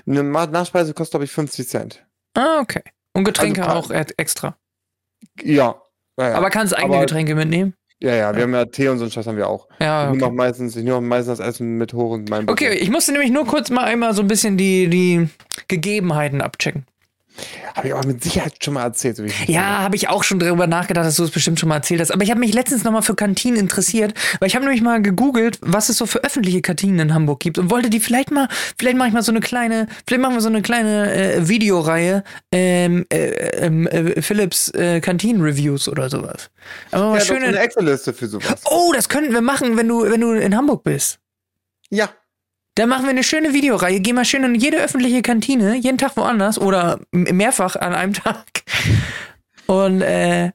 [0.07, 2.07] Eine Nachspeise kostet, glaube ich, 50 Cent.
[2.35, 2.83] Ah, okay.
[3.13, 4.57] Und Getränke Also, auch extra.
[5.43, 5.81] Ja.
[6.19, 6.35] ja, ja.
[6.37, 7.75] Aber kannst eigene Aber- Getränke mitnehmen?
[8.03, 9.69] Ja, ja, wir haben ja Tee und so einen Scheiß haben wir auch.
[9.79, 10.37] Ja, Ich nehme auch okay.
[10.37, 13.45] meistens, ich nehme meistens das Essen mit hoch und mein Okay, ich musste nämlich nur
[13.47, 15.29] kurz mal einmal so ein bisschen die, die
[15.69, 16.87] Gegebenheiten abchecken.
[17.75, 19.17] Habe ich aber mit Sicherheit schon mal erzählt.
[19.17, 22.01] So Ja, habe ich auch schon darüber nachgedacht, dass du es bestimmt schon mal erzählt
[22.01, 22.11] hast.
[22.11, 25.59] Aber ich habe mich letztens nochmal für Kantinen interessiert, weil ich habe nämlich mal gegoogelt,
[25.63, 28.97] was es so für öffentliche Kantinen in Hamburg gibt und wollte die vielleicht mal, vielleicht
[28.97, 33.07] mache ich mal so eine kleine, vielleicht machen wir so eine kleine äh, Videoreihe, ähm,
[33.11, 33.29] äh,
[33.65, 36.51] ähm, äh, Philips äh, Kantinen-Reviews oder sowas.
[36.91, 37.47] Aber Ja, schöne.
[37.47, 38.63] eine Excel-Liste für sowas.
[38.67, 41.19] Oh, das könnten wir machen, wenn du, wenn du in Hamburg bist.
[41.91, 42.11] Ja.
[42.81, 44.01] Dann machen wir eine schöne Videoreihe.
[44.01, 48.47] Geh mal schön in jede öffentliche Kantine, jeden Tag woanders oder mehrfach an einem Tag.
[49.67, 50.53] Und äh,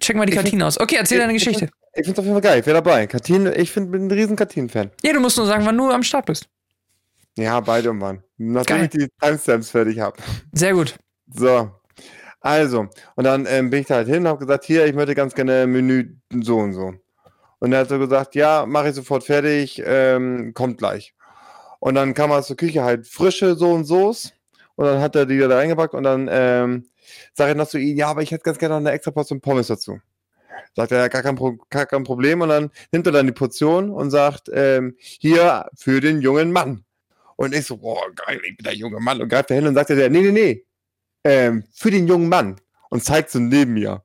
[0.00, 0.80] check mal die Kantine aus.
[0.80, 1.68] Okay, erzähl deine Ich- ich Geschichte.
[1.92, 2.60] Ich finde es auf jeden Fall geil.
[2.60, 3.06] Ich wäre dabei.
[3.06, 4.90] Kantine, ich find, bin ein riesen Kantinen-Fan.
[5.02, 6.48] Ja, du musst nur sagen, wann du am Start bist.
[7.36, 8.22] Ja, beide irgendwann.
[8.38, 8.84] Nachdem Geil.
[8.90, 10.16] ich die Timestamps fertig habe.
[10.52, 10.96] Sehr gut.
[11.26, 11.72] So.
[12.40, 15.14] Also, und dann ähm, bin ich da halt hin und habe gesagt, hier, ich möchte
[15.14, 16.94] ganz gerne Menü so und so.
[17.58, 21.12] Und er hat so gesagt, ja, mache ich sofort fertig, ähm, kommt gleich.
[21.80, 24.32] Und dann kam aus der Küche halt frische so und so's.
[24.76, 26.86] Und dann hat er die da reingepackt und dann ähm,
[27.34, 29.40] sage ich noch zu ihm, ja, aber ich hätte ganz gerne noch eine extra Portion
[29.40, 30.00] Pommes dazu.
[30.74, 32.42] Sagt er, ja, gar kein, Pro gar kein Problem.
[32.42, 36.84] Und dann nimmt er dann die Portion und sagt, ähm, hier für den jungen Mann.
[37.36, 39.20] Und ich so, boah, geil, ich bin der junge Mann.
[39.20, 40.64] Und greift da hin und sagt er, nee, nee, nee,
[41.24, 42.56] ähm, für den jungen Mann.
[42.90, 44.02] Und zeigt so neben mir.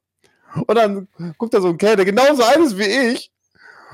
[0.55, 1.07] Und dann
[1.38, 3.32] guckt da so ein Kerl, der genauso alt ist wie ich.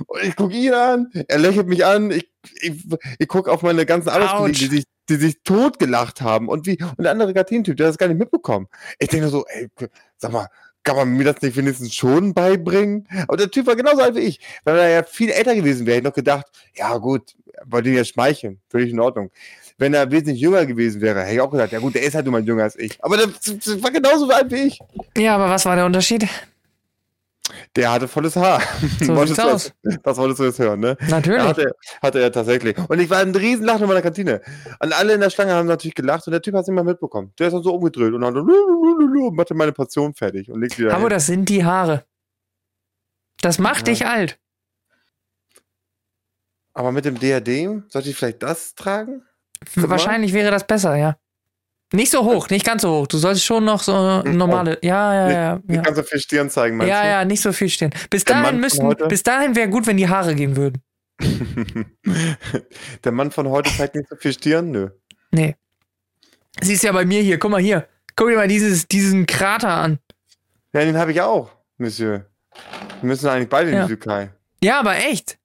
[0.05, 2.29] Und ich gucke ihn an, er lächelt mich an, ich,
[2.61, 2.73] ich,
[3.19, 6.49] ich gucke auf meine ganzen Arbeitskollegen, die sich, die sich totgelacht haben.
[6.49, 8.67] Und wie, und der andere Gartentyp, der hat das gar nicht mitbekommen.
[8.99, 9.69] Ich denke so, ey,
[10.17, 10.47] sag mal,
[10.83, 13.07] kann man mir das nicht wenigstens schon beibringen?
[13.27, 14.39] Aber der Typ war genauso alt wie ich.
[14.63, 16.45] Wenn er ja viel älter gewesen wäre, hätte ich noch gedacht,
[16.75, 17.35] ja gut,
[17.65, 19.29] wollte ihn ja schmeicheln, völlig in Ordnung.
[19.77, 22.25] Wenn er wesentlich jünger gewesen wäre, hätte ich auch gesagt, ja gut, der ist halt
[22.25, 22.97] nur mal jünger als ich.
[23.03, 24.79] Aber der war genauso alt wie ich.
[25.17, 26.25] Ja, aber was war der Unterschied?
[27.75, 28.61] Der hatte volles Haar.
[29.01, 29.37] So Wolltest.
[29.39, 29.73] Das,
[30.03, 30.97] das wolltest du jetzt hören, ne?
[31.09, 31.41] Natürlich.
[31.41, 31.71] Ja, hatte,
[32.01, 32.77] hatte er tatsächlich.
[32.89, 34.41] Und ich war ein Riesenlachen in meiner Kantine.
[34.79, 36.83] Und alle in der Schlange haben natürlich gelacht und der Typ hat es nicht mal
[36.83, 37.31] mitbekommen.
[37.39, 40.91] Der ist dann so umgedreht und dann und machte meine Portion fertig und legt wieder
[40.93, 41.09] Aber hin.
[41.09, 42.05] das sind die Haare.
[43.41, 43.93] Das macht Ja.
[43.93, 44.39] dich alt.
[46.73, 49.23] Aber mit dem Diadem, sollte ich vielleicht das tragen?
[49.75, 51.17] Wahrscheinlich wäre das besser, ja.
[51.93, 53.07] Nicht so hoch, nicht ganz so hoch.
[53.07, 54.77] Du sollst schon noch so normale.
[54.81, 55.55] Ja, ja, ja.
[55.65, 57.07] Nicht Ja, ganz so viel Stirn zeigen, meinst ja, du?
[57.07, 57.91] ja nicht so viel stehen.
[58.09, 59.07] Bis Der dahin heute?
[59.07, 60.81] bis dahin wäre gut, wenn die Haare gehen würden.
[63.03, 64.71] Der Mann von heute zeigt nicht so viel Stirn?
[64.71, 64.89] Nö.
[65.31, 65.55] Nee.
[66.61, 67.87] Siehst ja bei mir hier, guck mal hier.
[68.15, 69.99] Guck dir mal dieses, diesen Krater an.
[70.73, 72.25] Ja, den habe ich auch, Monsieur.
[73.01, 73.83] Wir müssen eigentlich beide in Ja.
[73.83, 74.31] die Türkei.
[74.63, 75.37] Ja, aber echt.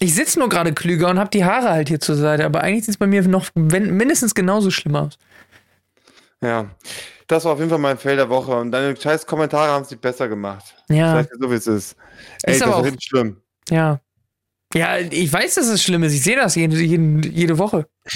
[0.00, 2.84] Ich sitze nur gerade klüger und habe die Haare halt hier zur Seite, aber eigentlich
[2.84, 5.18] sieht es bei mir noch wenn, mindestens genauso schlimm aus.
[6.44, 6.70] Ja.
[7.26, 8.52] Das war auf jeden Fall mein Fail der Woche.
[8.54, 10.74] Und deine scheiß Kommentare haben es nicht besser gemacht.
[10.90, 11.96] Ja, dir so, wie es ist.
[12.42, 13.40] Ey, Ist das ist schlimm.
[13.70, 14.00] ja.
[14.74, 16.14] Ja, ich weiß, dass es schlimm ist.
[16.14, 17.86] Ich sehe das jede, jede, jede Woche.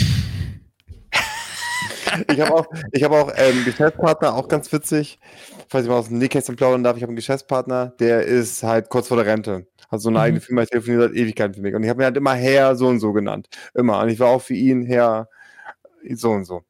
[2.33, 5.21] Ich habe auch, ich hab auch ähm, Geschäftspartner, auch ganz witzig.
[5.69, 8.89] Falls ich mal aus dem Nähkästchen plaudern darf, ich habe einen Geschäftspartner, der ist halt
[8.89, 9.67] kurz vor der Rente.
[9.91, 10.25] Hat so eine Mhm.
[10.25, 11.75] eigene Firma, ich telefoniere seit Ewigkeiten für mich.
[11.75, 13.49] Und ich habe mir halt immer Herr so und so genannt.
[13.75, 14.01] Immer.
[14.01, 15.29] Und ich war auch für ihn Herr
[16.15, 16.63] so und so.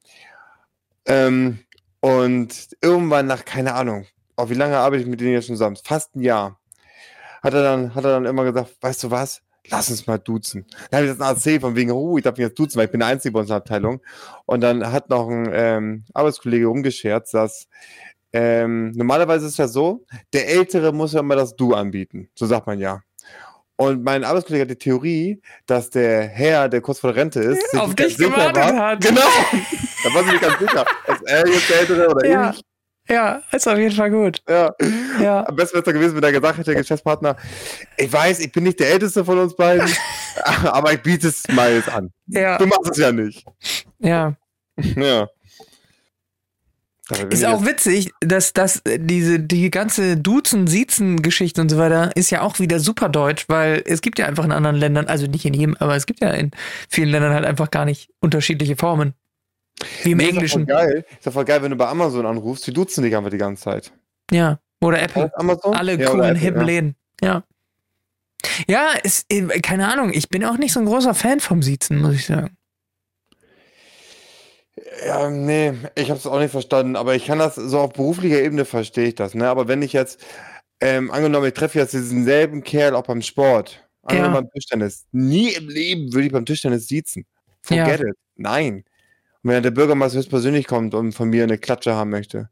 [1.09, 1.59] Ähm,
[2.01, 4.07] und irgendwann nach, keine Ahnung,
[4.37, 5.77] auch wie lange arbeite ich mit denen jetzt schon zusammen?
[5.83, 6.61] Fast ein Jahr.
[7.43, 9.43] Hat er dann, hat er dann immer gesagt, weißt du was?
[9.71, 10.67] Lass uns mal duzen.
[10.91, 12.91] Dann habe ich das erzählt, von wegen, oh, ich darf mich jetzt duzen, weil ich
[12.91, 14.01] bin der Einzige bei unserer Abteilung.
[14.47, 17.67] Und dann hat noch ein ähm, Arbeitskollege rumgescherzt, dass
[18.33, 22.29] ähm, normalerweise ist ja so, der Ältere muss ja immer das Du anbieten.
[22.35, 23.03] So sagt man ja.
[23.81, 27.71] Und mein Arbeitskollege hat die Theorie, dass der Herr, der kurz vor der Rente ist,
[27.71, 28.77] sich Auf dich gewartet war.
[28.77, 29.01] hat.
[29.05, 29.21] Genau.
[30.05, 30.85] da war sie nicht ganz sicher.
[31.07, 32.51] Ist er jetzt der Ältere oder Ja.
[32.51, 32.61] ich?
[33.09, 34.43] Ja, ist auf jeden Fall gut.
[34.49, 34.75] Ja.
[35.23, 35.47] Ja.
[35.49, 37.37] Am besten wäre es gewesen, wenn er gesagt hätte, der Geschäftspartner,
[37.97, 39.89] ich weiß, ich bin nicht der Älteste von uns beiden,
[40.65, 42.11] aber ich biete es mal jetzt an.
[42.27, 42.59] Ja.
[42.59, 43.47] Du machst es ja nicht.
[44.01, 44.35] Ja.
[44.77, 45.29] Ja.
[47.31, 52.31] Ist auch witzig, dass das diese die ganze Duzen, Siezen Geschichte und so weiter ist
[52.31, 55.47] ja auch wieder super deutsch, weil es gibt ja einfach in anderen Ländern, also nicht
[55.47, 56.51] in jedem, aber es gibt ja in
[56.91, 59.15] vielen Ländern halt einfach gar nicht unterschiedliche Formen.
[60.03, 60.67] Wie im Nee, ist doch Englischen.
[60.67, 61.05] Voll geil.
[61.11, 63.63] Ist doch voll geil, wenn du bei Amazon anrufst, die duzen dich einfach die ganze
[63.63, 63.93] Zeit.
[64.31, 64.59] Ja.
[64.83, 65.31] Oder Apple.
[65.37, 65.75] Amazon?
[65.75, 66.67] Alle Ja, coolen, hippen ja.
[66.67, 66.97] Läden.
[67.23, 67.45] Ja.
[68.69, 72.01] Ja, ist, äh, keine Ahnung, ich bin auch nicht so ein großer Fan vom Siezen,
[72.01, 72.58] muss ich sagen.
[75.07, 78.43] Ja, nee, ich habe es auch nicht verstanden, aber ich kann das so auf beruflicher
[78.43, 79.49] Ebene verstehe ich das, ne?
[79.49, 80.25] Aber wenn ich jetzt,
[80.81, 84.41] ähm, angenommen, ich treffe jetzt diesen selben Kerl auch beim Sport, angenommen ja.
[84.41, 87.27] beim Tischtennis, nie im Leben würde ich beim Tischtennis siezen.
[87.63, 88.07] Forget ja.
[88.09, 88.17] it.
[88.37, 88.85] Nein.
[89.43, 92.51] Und wenn der Bürgermeister jetzt persönlich kommt und von mir eine Klatsche haben möchte.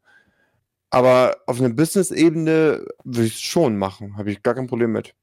[0.89, 5.13] Aber auf einer Business-Ebene würde ich es schon machen, habe ich gar kein Problem mit.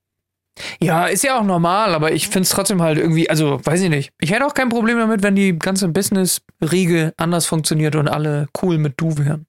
[0.80, 3.88] Ja, ist ja auch normal, aber ich finde es trotzdem halt irgendwie, also weiß ich
[3.88, 4.12] nicht.
[4.20, 8.78] Ich hätte auch kein Problem damit, wenn die ganze Business-Riege anders funktioniert und alle cool
[8.78, 9.46] mit du wären.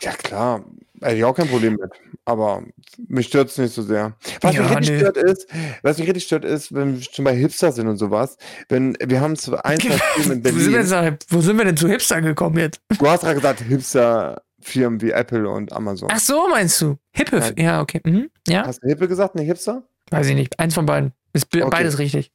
[0.00, 0.64] Ja, klar.
[1.00, 1.90] Hätte ich auch kein Problem mit.
[2.24, 2.62] Aber
[3.08, 4.16] mich stört es nicht so sehr.
[4.40, 4.98] Was ja, mich richtig nee.
[5.00, 5.48] stört ist,
[5.82, 8.38] was mich richtig stört ist, wenn wir schon bei Hipster sind und sowas,
[8.70, 9.98] wenn wir haben so ein, zwei
[10.32, 10.60] in Berlin.
[10.60, 12.80] wo, sind wir, wo sind wir denn zu Hipster gekommen jetzt?
[12.98, 16.08] Du hast gerade gesagt, Hipster Firmen wie Apple und Amazon.
[16.10, 16.96] Ach so, meinst du?
[17.12, 18.00] Hippe, ja, ja okay.
[18.04, 18.30] Mhm.
[18.48, 18.66] Ja.
[18.66, 19.82] Hast du Hippe gesagt, nicht Hipster?
[20.10, 20.58] Weiß ich nicht.
[20.58, 21.12] Eins von beiden.
[21.32, 21.66] Ist okay.
[21.70, 22.30] beides richtig.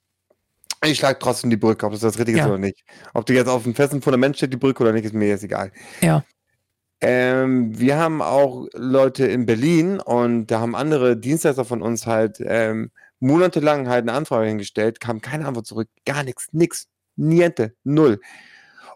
[0.85, 2.43] Ich schlage trotzdem die Brücke, ob das das richtig ja.
[2.43, 2.83] ist oder nicht.
[3.13, 5.43] Ob die jetzt auf einem festen Fundament steht, die Brücke oder nicht, ist mir jetzt
[5.43, 5.71] egal.
[6.01, 6.23] Ja.
[7.01, 12.41] Ähm, wir haben auch Leute in Berlin und da haben andere Dienstleister von uns halt
[12.45, 18.19] ähm, monatelang halt eine Anfrage hingestellt, kam keine Antwort zurück, gar nichts, nix, niente, null.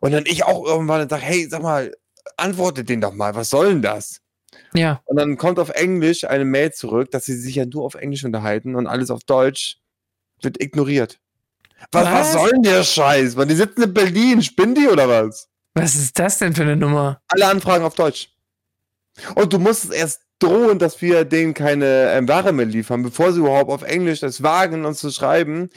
[0.01, 1.93] Und dann ich auch irgendwann sage, hey, sag mal,
[2.37, 4.21] antwortet den doch mal, was soll denn das?
[4.73, 5.01] Ja.
[5.05, 8.23] Und dann kommt auf Englisch eine Mail zurück, dass sie sich ja nur auf Englisch
[8.23, 9.77] unterhalten und alles auf Deutsch
[10.41, 11.19] wird ignoriert.
[11.91, 12.13] Was, was?
[12.13, 13.35] was soll denn der Scheiß?
[13.35, 15.49] Man, die sitzen in Berlin, spinnen die oder was?
[15.73, 17.21] Was ist das denn für eine Nummer?
[17.27, 18.29] Alle Anfragen auf Deutsch.
[19.35, 23.31] Und du musst es erst drohen, dass wir denen keine ähm, Ware mehr liefern, bevor
[23.31, 25.69] sie überhaupt auf Englisch es wagen, uns zu schreiben,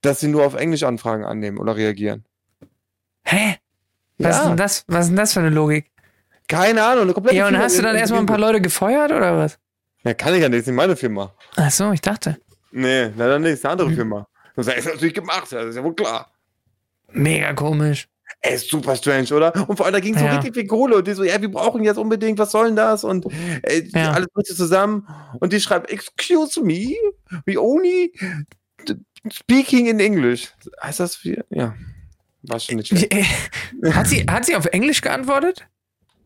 [0.00, 2.24] dass sie nur auf Englisch Anfragen annehmen oder reagieren.
[3.24, 3.56] Hä?
[4.18, 4.42] Was, ja.
[4.42, 5.90] ist denn das, was ist denn das für eine Logik?
[6.48, 7.04] Keine Ahnung.
[7.04, 9.58] Eine komplette ja, und Firma hast du dann erstmal ein paar Leute gefeuert oder was?
[10.04, 10.60] Ja, kann ich ja nicht.
[10.60, 11.34] Das ist nicht meine Firma.
[11.56, 12.38] Ach so, ich dachte.
[12.70, 13.52] Nee, leider nicht.
[13.52, 13.94] Das ist eine andere hm.
[13.94, 14.28] Firma.
[14.56, 15.52] Das ist natürlich gemacht.
[15.52, 16.32] Das ist ja wohl klar.
[17.12, 18.08] Mega komisch.
[18.40, 19.68] Ey, ist super strange, oder?
[19.68, 20.28] Und vor allem, da ging es ja.
[20.28, 20.96] so richtig viel Kohle.
[20.96, 23.04] Und die so, ja, wir brauchen jetzt unbedingt, was soll denn das?
[23.04, 23.26] Und
[23.62, 24.12] ey, ja.
[24.12, 25.06] alles Gute zusammen.
[25.40, 26.94] Und die schreibt, excuse me,
[27.46, 28.12] we only
[29.30, 30.52] speaking in English.
[30.82, 31.40] Heißt das wie?
[31.50, 31.74] Ja.
[32.42, 33.12] War schon nicht schlecht.
[33.92, 35.66] Hat sie, hat sie auf Englisch geantwortet?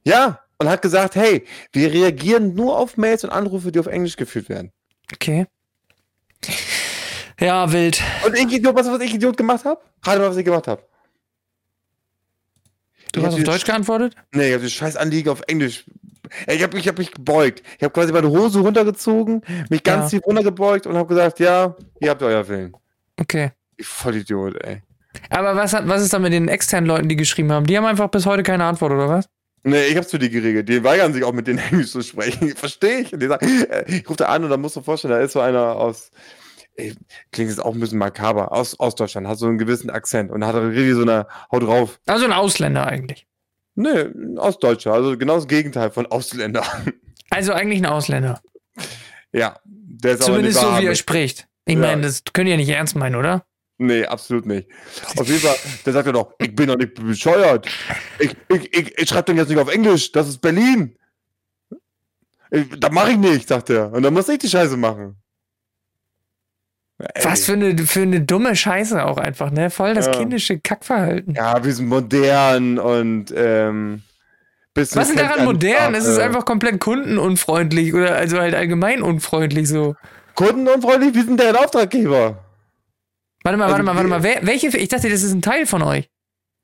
[0.05, 4.17] Ja, und hat gesagt, hey, wir reagieren nur auf Mails und Anrufe, die auf Englisch
[4.17, 4.73] geführt werden.
[5.13, 5.47] Okay.
[7.41, 8.01] Ja, wild.
[8.25, 9.81] Und ich Idiot, was, was ich Idiot gemacht habe?
[10.05, 10.83] Rate mal, was ich gemacht habe.
[13.13, 14.15] Du ich hast auf Deutsch geantwortet?
[14.33, 15.85] Nee, ich habe die scheiß Anliege auf Englisch.
[16.47, 17.63] Ich habe ich hab mich gebeugt.
[17.77, 20.19] Ich habe quasi meine Hose runtergezogen, mich ganz ja.
[20.19, 22.75] tief runtergebeugt und habe gesagt, ja, ihr habt euer Willen.
[23.19, 23.51] Okay.
[23.77, 24.83] Ich Vollidiot, ey.
[25.31, 27.67] Aber was, hat, was ist da mit den externen Leuten, die geschrieben haben?
[27.67, 29.29] Die haben einfach bis heute keine Antwort, oder was?
[29.65, 30.69] Nee, ich hab's für die geregelt.
[30.69, 32.49] Die weigern sich auch mit denen Englisch zu sprechen.
[32.57, 33.13] Verstehe ich.
[33.13, 35.21] Und die sagen, äh, ich rufe da an und dann musst du dir vorstellen, da
[35.21, 36.11] ist so einer aus,
[36.75, 36.95] ey,
[37.31, 40.45] klingt jetzt auch ein bisschen makaber, aus, aus Deutschland, hat so einen gewissen Akzent und
[40.45, 42.01] hat richtig so eine Haut drauf.
[42.07, 43.27] Also ein Ausländer eigentlich.
[43.75, 44.07] Nee,
[44.37, 46.65] aus Deutscher, also genau das Gegenteil von Ausländer.
[47.31, 48.43] Also eigentlich ein Ausländer.
[49.33, 51.49] Ja, der ist Zumindest so, wie er spricht.
[51.65, 51.81] Ich ja.
[51.81, 53.47] meine, das könnt ihr ja nicht ernst meinen, oder?
[53.79, 54.69] Nee, absolut nicht.
[55.17, 57.67] Auf jeden Fall, der sagt ja doch, ich bin doch nicht bescheuert.
[58.19, 60.97] Ich, ich, ich, ich schreibe den jetzt nicht auf Englisch, das ist Berlin.
[62.79, 63.93] Da mache ich nicht, sagt er.
[63.93, 65.17] Und dann muss ich die Scheiße machen.
[66.99, 67.25] Ey.
[67.25, 69.71] Was für eine, für eine dumme Scheiße auch einfach, ne?
[69.71, 70.13] Voll das ja.
[70.13, 71.35] kindische Kackverhalten.
[71.35, 74.03] Ja, wir sind modern und ähm,
[74.75, 75.95] Was ist daran modern?
[75.95, 79.97] Es ist einfach komplett kundenunfreundlich oder also halt allgemein unfreundlich so.
[80.35, 81.15] Kundenunfreundlich?
[81.15, 82.39] Wir sind deren Auftraggeber.
[83.43, 84.23] Warte mal, also warte mal, warte mal.
[84.23, 84.77] Wer, welche?
[84.77, 86.09] Ich dachte, das ist ein Teil von euch.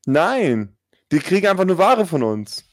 [0.05, 0.75] Nein.
[1.11, 2.63] Die kriegen einfach nur Ware von uns.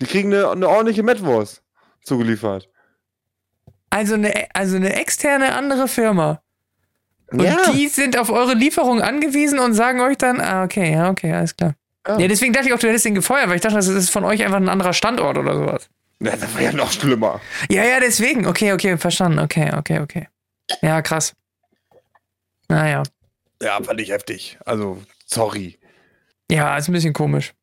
[0.00, 1.62] Die kriegen eine, eine ordentliche Metwurst
[2.02, 2.68] zugeliefert.
[3.90, 6.42] Also eine, also eine externe andere Firma.
[7.30, 7.72] Und ja.
[7.72, 11.56] die sind auf eure Lieferung angewiesen und sagen euch dann, ah, okay, ja, okay, alles
[11.56, 11.74] klar.
[12.06, 12.18] Ja.
[12.18, 14.24] ja, deswegen dachte ich auch, du hättest den gefeuert, weil ich dachte, das ist von
[14.24, 15.90] euch einfach ein anderer Standort oder sowas.
[16.20, 17.40] Ja, das war ja noch schlimmer.
[17.70, 18.46] Ja, ja, deswegen.
[18.46, 19.38] Okay, okay, verstanden.
[19.38, 20.28] Okay, okay, okay.
[20.80, 21.34] Ja, krass.
[22.68, 23.02] Naja.
[23.62, 24.58] Ja, fand ich heftig.
[24.64, 25.78] Also, sorry.
[26.50, 27.54] Ja, ist ein bisschen komisch.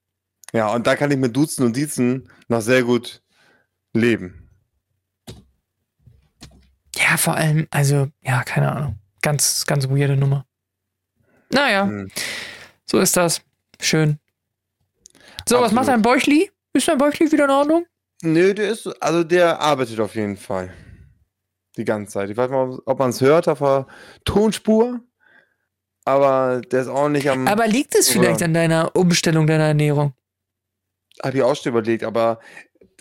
[0.54, 3.22] Ja, und da kann ich mit Duzen und Diezen noch sehr gut
[3.94, 4.50] leben.
[6.96, 9.00] Ja, vor allem, also, ja, keine Ahnung.
[9.22, 10.46] Ganz, ganz weirde Nummer.
[11.52, 12.10] Naja, hm.
[12.90, 13.42] so ist das.
[13.82, 14.20] Schön.
[15.48, 15.64] So, Absolut.
[15.64, 16.52] was macht dein Bäuchli?
[16.74, 17.86] Ist dein Bäuchli wieder in Ordnung?
[18.22, 20.74] Nö, der ist, also der arbeitet auf jeden Fall.
[21.78, 22.30] Die ganze Zeit.
[22.30, 23.88] Ich weiß mal, ob man es hört auf der
[24.24, 25.02] Tonspur.
[26.06, 27.48] Aber der ist auch nicht am.
[27.48, 30.14] Aber liegt es vielleicht an deiner Umstellung deiner Ernährung?
[31.24, 32.40] Habe ich auch schon überlegt, aber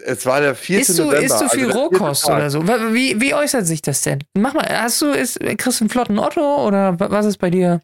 [0.02, 0.80] es war der 4.
[0.80, 1.24] Isst du, November.
[1.24, 2.66] Isst du viel also Rohkost oder so?
[2.66, 4.20] Wie, wie äußert sich das denn?
[4.34, 7.80] Mach mal, hast du, ist, kriegst du einen flotten Otto oder was ist bei dir?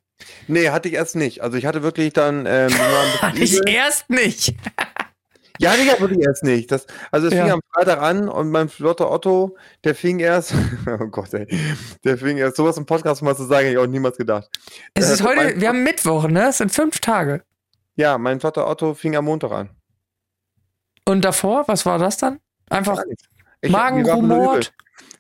[0.49, 1.43] Nee, hatte ich erst nicht.
[1.43, 2.47] Also ich hatte wirklich dann.
[2.47, 2.71] Ähm,
[3.21, 4.55] hatte ich erst nicht.
[5.61, 6.73] Ja, hatte ich ja wirklich erst nicht.
[6.73, 7.43] Das, also es ja.
[7.43, 10.55] fing am Freitag an und mein flotter Otto, der fing erst.
[10.87, 11.47] oh Gott, ey.
[12.05, 12.57] Der fing erst.
[12.57, 14.49] Sowas im Podcast mal zu sagen, hätte ich auch niemals gedacht.
[14.95, 16.49] Es ist heute, wir haben Mittwoch, ne?
[16.49, 17.43] Es sind fünf Tage.
[17.97, 19.71] Ja, mein flotter Otto fing am Montag an.
[21.05, 22.39] Und davor, was war das dann?
[22.71, 23.03] Einfach
[23.67, 24.73] Magenrumort.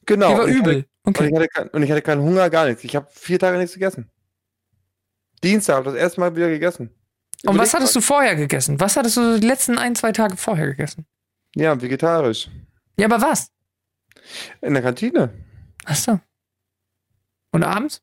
[0.06, 0.30] Genau.
[0.30, 0.86] Die war übel.
[1.04, 1.24] Okay.
[1.24, 2.84] Und, ich hatte kein, und ich hatte keinen Hunger, gar nichts.
[2.84, 4.10] Ich habe vier Tage nichts gegessen.
[5.42, 6.94] Dienstag habe ich das erste Mal wieder gegessen.
[7.46, 8.80] Und was hattest du vorher gegessen?
[8.80, 11.06] Was hattest du die letzten ein, zwei Tage vorher gegessen?
[11.54, 12.48] Ja, vegetarisch.
[12.98, 13.50] Ja, aber was?
[14.60, 15.32] In der Kantine.
[15.86, 16.20] Ach so.
[17.52, 18.02] Und abends?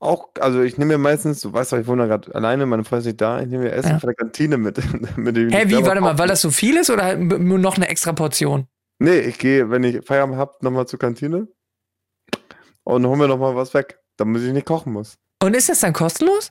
[0.00, 3.00] Auch, also ich nehme mir meistens, du weißt doch, ich wohne gerade alleine, meine Freundin
[3.00, 3.98] ist nicht da, ich nehme mir Essen ja.
[3.98, 4.80] von der Kantine mit.
[5.16, 7.88] mit dem Hä, wie, warte mal, weil das so viel ist oder nur noch eine
[7.88, 8.68] extra Portion?
[9.00, 11.48] Nee, ich gehe, wenn ich Feierabend habe, nochmal zur Kantine
[12.84, 15.18] und hole mir nochmal was weg, damit ich nicht kochen muss.
[15.42, 16.50] Und ist das dann kostenlos?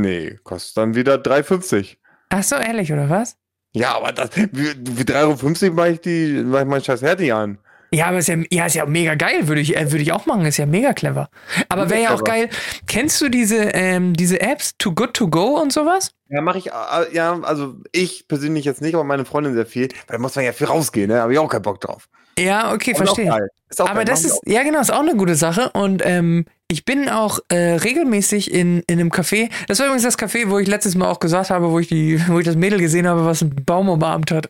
[0.00, 1.96] Nee, kostet dann wieder 3,50.
[2.30, 3.36] Ach so, ehrlich, oder was?
[3.72, 7.32] Ja, aber das, wie, wie 3,50 Euro mache ich die, mache ich meinen scheiß Herdi
[7.32, 7.58] an.
[7.90, 10.26] Ja, aber ist ja, ja, ist ja mega geil, würde ich, äh, würde ich auch
[10.26, 11.30] machen, ist ja mega clever.
[11.70, 12.50] Aber wäre ja auch geil.
[12.86, 16.12] Kennst du diese, ähm, diese Apps Too Good To Go und sowas?
[16.28, 19.88] Ja, mache ich, äh, ja, also ich persönlich jetzt nicht, aber meine Freundin sehr viel,
[20.06, 21.22] weil da muss man ja viel rausgehen, ne?
[21.22, 22.08] Habe ich auch keinen Bock drauf.
[22.38, 23.32] Ja, okay, und verstehe.
[23.32, 23.38] Auch
[23.80, 26.84] auch aber geil, das ist, ja genau, ist auch eine gute Sache und ähm, ich
[26.84, 29.50] bin auch äh, regelmäßig in, in einem Café.
[29.68, 32.20] Das war übrigens das Café, wo ich letztes Mal auch gesagt habe, wo ich, die,
[32.28, 34.48] wo ich das Mädel gesehen habe, was einen Baum umarmt hat.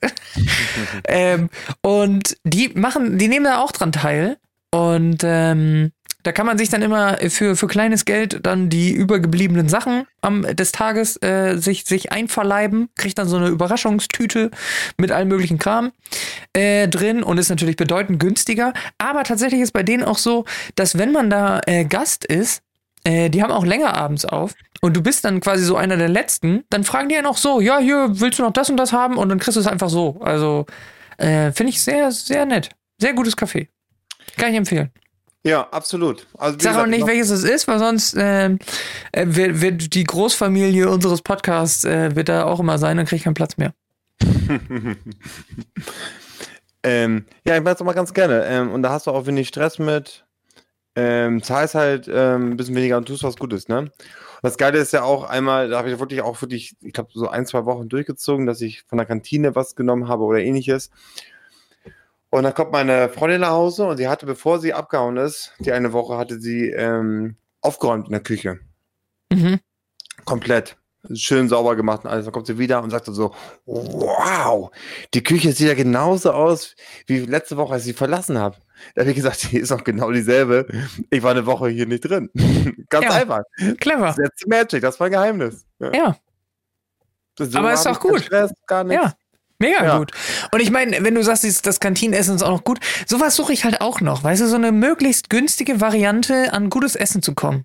[1.08, 1.48] ähm,
[1.80, 4.36] und die machen, die nehmen da auch dran teil.
[4.70, 5.92] Und ähm,
[6.24, 10.42] da kann man sich dann immer für, für kleines Geld dann die übergebliebenen Sachen am,
[10.42, 14.50] des Tages äh, sich, sich einverleiben, kriegt dann so eine Überraschungstüte
[14.96, 15.92] mit allem möglichen Kram
[16.54, 18.72] äh, drin und ist natürlich bedeutend günstiger.
[18.98, 20.44] Aber tatsächlich ist bei denen auch so,
[20.74, 22.62] dass wenn man da äh, Gast ist,
[23.04, 26.08] äh, die haben auch länger abends auf und du bist dann quasi so einer der
[26.08, 28.92] Letzten, dann fragen die ja noch so, ja, hier, willst du noch das und das
[28.92, 29.16] haben?
[29.16, 30.20] Und dann kriegst du es einfach so.
[30.20, 30.66] Also
[31.16, 32.70] äh, finde ich sehr, sehr nett.
[33.00, 33.68] Sehr gutes Kaffee.
[34.36, 34.90] Kann ich empfehlen.
[35.44, 36.26] Ja, absolut.
[36.36, 38.56] Also, Sag auch nicht, welches es ist, weil sonst äh, äh,
[39.12, 43.34] wird, wird, die Großfamilie unseres Podcasts äh, wird da auch immer sein und kriegt keinen
[43.34, 43.72] Platz mehr.
[46.82, 48.44] ähm, ja, ich weiß auch mal ganz gerne.
[48.46, 50.24] Ähm, und da hast du auch wenig Stress mit.
[50.96, 53.92] Ähm, zahlst halt ähm, ein bisschen weniger und tust was Gutes, ne?
[54.42, 57.28] Das Geile ist ja auch einmal, da habe ich wirklich auch wirklich, ich glaube, so
[57.28, 60.90] ein, zwei Wochen durchgezogen, dass ich von der Kantine was genommen habe oder ähnliches.
[62.30, 65.72] Und dann kommt meine Freundin nach Hause und sie hatte, bevor sie abgehauen ist, die
[65.72, 68.60] eine Woche hatte sie ähm, aufgeräumt in der Küche.
[69.32, 69.60] Mhm.
[70.24, 70.76] Komplett.
[71.14, 72.26] Schön sauber gemacht und alles.
[72.26, 74.70] Dann kommt sie wieder und sagt so, wow,
[75.14, 76.74] die Küche sieht ja genauso aus,
[77.06, 78.56] wie letzte Woche, als ich sie verlassen habe.
[78.94, 80.66] Da habe ich gesagt, die ist auch genau dieselbe.
[81.10, 82.30] Ich war eine Woche hier nicht drin.
[82.90, 83.12] Ganz ja.
[83.12, 83.42] einfach.
[83.80, 84.14] Clever.
[84.14, 85.66] That's magic, das war ein Geheimnis.
[85.78, 85.92] Ja.
[85.94, 86.16] ja.
[87.54, 88.20] Aber ist doch gut.
[88.20, 88.52] Stress.
[88.68, 89.14] Ja.
[89.58, 89.98] Mega ja.
[89.98, 90.12] gut.
[90.52, 93.64] Und ich meine, wenn du sagst, das Kantinenessen ist auch noch gut, sowas suche ich
[93.64, 94.22] halt auch noch.
[94.22, 97.64] Weißt du, so eine möglichst günstige Variante, an gutes Essen zu kommen.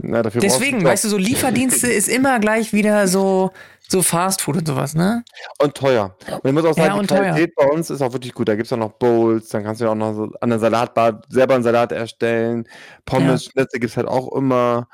[0.00, 3.50] Na, Deswegen, weißt du, so Lieferdienste ist immer gleich wieder so,
[3.88, 5.24] so Fast Food und sowas, ne?
[5.58, 6.16] Und teuer.
[6.30, 7.66] Und ich muss auch sagen, ja, die Qualität teuer.
[7.66, 8.48] bei uns ist auch wirklich gut.
[8.48, 10.60] Da gibt es auch noch Bowls, dann kannst du ja auch noch so an der
[10.60, 12.68] Salatbar selber einen Salat erstellen.
[13.06, 13.50] Pommes, ja.
[13.50, 14.86] Schnitzel gibt es halt auch immer.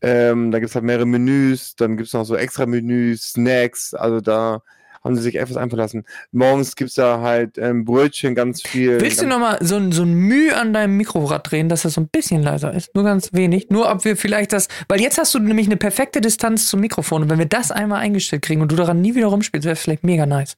[0.00, 3.94] Ähm, da gibt es halt mehrere Menüs, dann gibt es noch so extra Menüs, Snacks,
[3.94, 4.62] also da
[5.02, 6.04] haben sie sich etwas einverlassen.
[6.30, 9.00] Morgens gibt es da halt ähm, Brötchen, ganz viel.
[9.00, 12.08] Willst du nochmal so, so ein Mühe an deinem Mikrorad drehen, dass das so ein
[12.08, 12.94] bisschen leiser ist?
[12.94, 13.70] Nur ganz wenig.
[13.70, 17.22] Nur ob wir vielleicht das, weil jetzt hast du nämlich eine perfekte Distanz zum Mikrofon
[17.22, 19.80] und wenn wir das einmal eingestellt kriegen und du daran nie wieder rumspielst, wäre es
[19.80, 20.56] vielleicht mega nice.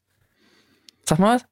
[1.04, 1.44] Sag mal was.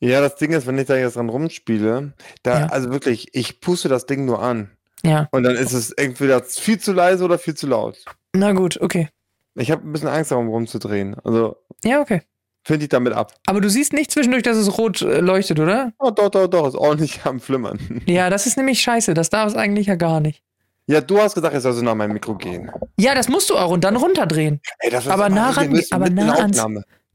[0.00, 2.12] Ja, das Ding ist, wenn ich da jetzt dran rumspiele,
[2.42, 2.66] da, ja.
[2.66, 4.70] also wirklich, ich puste das Ding nur an.
[5.04, 5.28] Ja.
[5.30, 8.04] Und dann ist es entweder viel zu leise oder viel zu laut.
[8.32, 9.08] Na gut, okay.
[9.54, 11.14] Ich habe ein bisschen Angst darum rumzudrehen.
[11.22, 11.56] Also.
[11.84, 12.22] Ja, okay
[12.64, 13.34] finde ich damit ab.
[13.46, 15.92] Aber du siehst nicht zwischendurch, dass es rot äh, leuchtet, oder?
[15.98, 18.02] Oh, doch, doch, doch, ist ordentlich am Flimmern.
[18.06, 19.14] Ja, das ist nämlich scheiße.
[19.14, 20.42] Das darf es eigentlich ja gar nicht.
[20.86, 22.70] Ja, du hast gesagt, es soll so nach meinem Mikro gehen.
[22.98, 24.60] Ja, das musst du auch und dann runterdrehen.
[24.80, 26.64] Ey, das aber nah, ran, aber nah ans,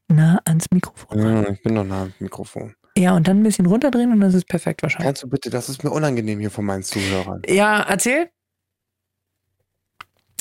[0.07, 1.19] nah ans Mikrofon.
[1.19, 2.73] Ja, ich bin noch nah am Mikrofon.
[2.97, 5.05] Ja, und dann ein bisschen runterdrehen und das ist perfekt wahrscheinlich.
[5.05, 7.41] Kannst du bitte, das ist mir unangenehm hier von meinen Zuhörern.
[7.47, 8.29] Ja, erzähl.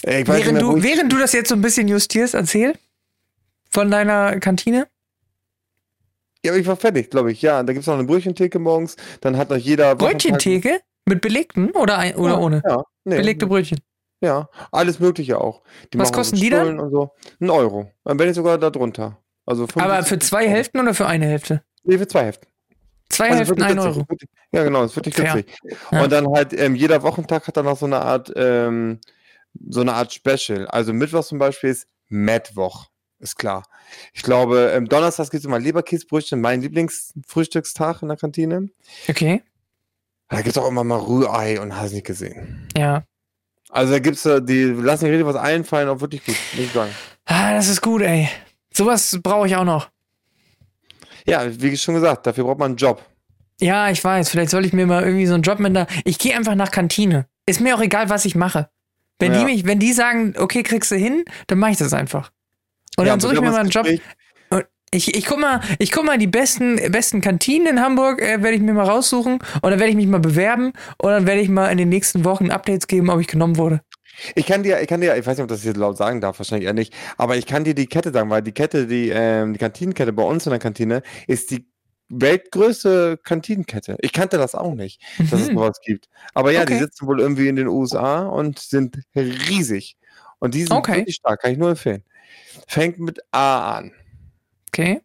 [0.03, 2.79] Ey, während, mehr, du, während du das jetzt so ein bisschen justierst, erzähl.
[3.71, 4.87] Von deiner Kantine.
[6.47, 7.42] Ja, aber ich war fertig, glaube ich.
[7.42, 8.97] Ja, da gibt es noch eine Brötchentheke morgens.
[9.20, 9.94] Dann hat noch jeder.
[9.97, 10.80] Brötchentheke?
[11.09, 12.62] Mit belegten oder, ein, oder ja, ohne?
[12.68, 13.16] Ja, nee.
[13.16, 13.78] Belegte Brötchen.
[14.20, 15.62] Ja, alles Mögliche auch.
[15.92, 16.80] Die Was kosten die dann?
[16.80, 17.11] Und so.
[17.38, 17.92] Ein Euro.
[18.05, 19.18] Dann bin ich sogar da drunter.
[19.44, 21.62] Also aber für zwei Hälften oder für eine Hälfte?
[21.84, 22.49] Nee, für zwei Hälften.
[23.09, 24.05] Zwei also Hälften, ein Euro.
[24.51, 25.47] Ja, genau, das ist wirklich witzig.
[25.92, 26.03] Ja.
[26.03, 28.99] Und dann halt, ähm, jeder Wochentag hat dann noch so eine Art ähm,
[29.68, 30.66] so eine Art Special.
[30.66, 32.86] Also Mittwoch zum Beispiel ist Mittwoch,
[33.19, 33.64] ist klar.
[34.12, 38.69] Ich glaube, ähm, Donnerstag gibt es immer Leberkäsebrötchen, mein Lieblingsfrühstückstag in der Kantine.
[39.09, 39.43] Okay.
[40.29, 42.69] Da gibt es auch immer mal Rührei und hast nicht gesehen.
[42.77, 43.05] Ja.
[43.71, 46.73] Also da gibt's äh, die lassen sich richtig was einfallen, auch wirklich gut, muss ich
[46.73, 46.91] sagen.
[47.25, 48.29] Ah, das ist gut, ey.
[48.73, 49.91] Sowas brauche ich auch noch.
[51.27, 53.05] Ja, wie schon gesagt, dafür braucht man einen Job.
[53.61, 54.29] Ja, ich weiß.
[54.29, 55.87] Vielleicht soll ich mir mal irgendwie so einen Job mit einer.
[56.05, 57.27] Ich gehe einfach nach Kantine.
[57.47, 58.69] Ist mir auch egal, was ich mache.
[59.19, 59.41] Wenn ja.
[59.41, 62.31] die mich, wenn die sagen, okay, kriegst du hin, dann mache ich das einfach.
[62.97, 63.86] Und ja, dann suche ich mir mal einen Job.
[64.92, 68.57] Ich, ich guck mal, ich guck mal die besten, besten Kantinen in Hamburg, äh, werde
[68.57, 71.49] ich mir mal raussuchen und dann werde ich mich mal bewerben und dann werde ich
[71.49, 73.80] mal in den nächsten Wochen Updates geben, ob ich genommen wurde.
[74.34, 76.38] Ich kann dir, ich kann dir, ich weiß nicht, ob das jetzt laut sagen darf,
[76.38, 79.53] wahrscheinlich eher nicht, aber ich kann dir die Kette sagen, weil die Kette, die, ähm,
[79.53, 81.66] die Kantinenkette bei uns in der Kantine ist die
[82.09, 83.97] weltgrößte Kantinenkette.
[84.01, 85.30] Ich kannte das auch nicht, mhm.
[85.30, 85.55] dass es mhm.
[85.55, 86.09] sowas gibt.
[86.34, 86.74] Aber ja, okay.
[86.74, 89.97] die sitzen wohl irgendwie in den USA und sind riesig.
[90.38, 90.97] Und die sind okay.
[90.97, 92.05] wirklich stark, kann ich nur empfehlen.
[92.66, 93.93] Fängt mit A an.
[94.68, 95.01] Okay.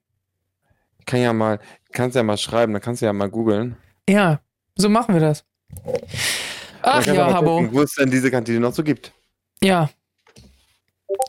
[1.06, 1.60] Kann ja mal,
[1.92, 3.78] kannst ja mal schreiben, dann kannst du ja mal googeln.
[4.08, 4.42] Ja,
[4.76, 5.44] so machen wir das.
[6.82, 7.68] Ach ja, Habo.
[7.72, 9.14] Wo es denn diese Kantine noch so gibt.
[9.64, 9.90] Ja.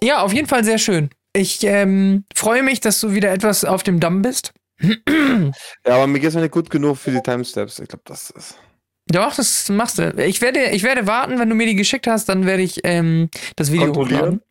[0.03, 1.11] Ja, auf jeden Fall sehr schön.
[1.35, 4.53] Ich ähm, freue mich, dass du wieder etwas auf dem Damm bist.
[4.81, 7.79] ja, aber mir geht es nicht gut genug für die Timesteps.
[7.79, 8.59] Ich glaube, das ist.
[9.07, 10.13] Doch, das machst du.
[10.25, 13.29] Ich werde, ich werde warten, wenn du mir die geschickt hast, dann werde ich ähm,
[13.57, 14.43] das Video hochladen.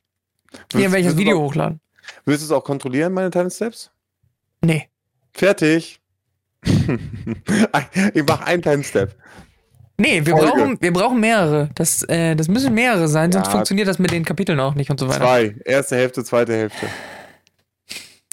[0.73, 1.79] Werde ich das Video hochladen.
[2.25, 3.91] Willst du es auch kontrollieren, meine Timesteps?
[4.61, 4.89] Nee.
[5.33, 6.01] Fertig.
[6.63, 9.15] ich mache einen Timestep.
[9.97, 11.69] Nee, wir brauchen, wir brauchen mehrere.
[11.75, 13.39] Das, äh, das müssen mehrere sein, ja.
[13.39, 15.19] sonst funktioniert das mit den Kapiteln auch nicht und so weiter.
[15.19, 15.55] Zwei.
[15.63, 16.87] Erste Hälfte, zweite Hälfte.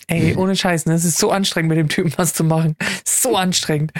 [0.06, 0.94] Ey, ohne Scheiß, ne?
[0.94, 2.76] Es ist so anstrengend, mit dem Typen was zu machen.
[3.04, 3.92] So anstrengend.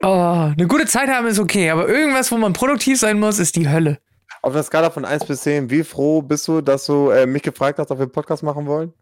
[0.00, 3.56] Oh, eine gute Zeit haben ist okay, aber irgendwas, wo man produktiv sein muss, ist
[3.56, 3.98] die Hölle.
[4.42, 7.42] Auf einer Skala von 1 bis 10, wie froh bist du, dass du äh, mich
[7.42, 8.92] gefragt hast, ob wir einen Podcast machen wollen?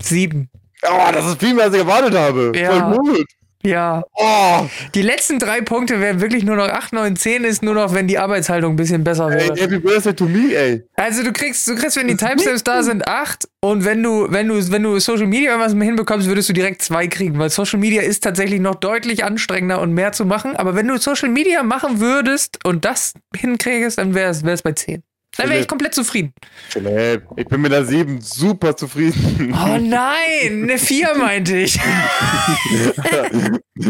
[0.00, 0.50] Sieben.
[0.82, 2.52] Oh, das ist viel mehr, als ich erwartet habe.
[2.54, 2.90] Ja.
[2.90, 3.26] Voll gut.
[3.66, 4.04] Ja.
[4.14, 4.66] Oh.
[4.94, 8.06] Die letzten drei Punkte wären wirklich nur noch 8, 9, 10 ist nur noch, wenn
[8.06, 9.52] die Arbeitshaltung ein bisschen besser wäre.
[9.54, 10.82] Ey, happy birthday to me, ey.
[10.96, 14.48] Also du kriegst, du kriegst, wenn die Timestamps da sind, 8 und wenn du, wenn
[14.48, 18.02] du, wenn du Social Media irgendwas hinbekommst, würdest du direkt 2 kriegen, weil Social Media
[18.02, 20.56] ist tatsächlich noch deutlich anstrengender und mehr zu machen.
[20.56, 25.02] Aber wenn du Social Media machen würdest und das hinkriegst, dann wäre es bei 10.
[25.36, 26.32] Dann wäre ich komplett zufrieden.
[26.68, 29.52] Philipp, ich bin mit der 7 super zufrieden.
[29.52, 31.78] Oh nein, eine 4 meinte ich.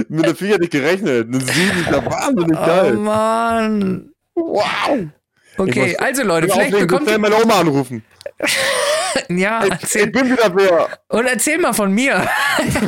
[0.08, 1.28] mit der 4 hätte ich gerechnet.
[1.28, 2.96] Eine 7 ist ja wahnsinnig oh, geil.
[2.96, 4.10] Oh Mann.
[4.34, 5.08] Wow.
[5.56, 8.02] Okay, muss, also Leute, vielleicht bekommt ihr meine Oma anrufen.
[9.28, 10.06] ja, erzähl.
[10.06, 10.88] Ich bin wieder wer.
[11.08, 12.14] Und erzähl mal von mir,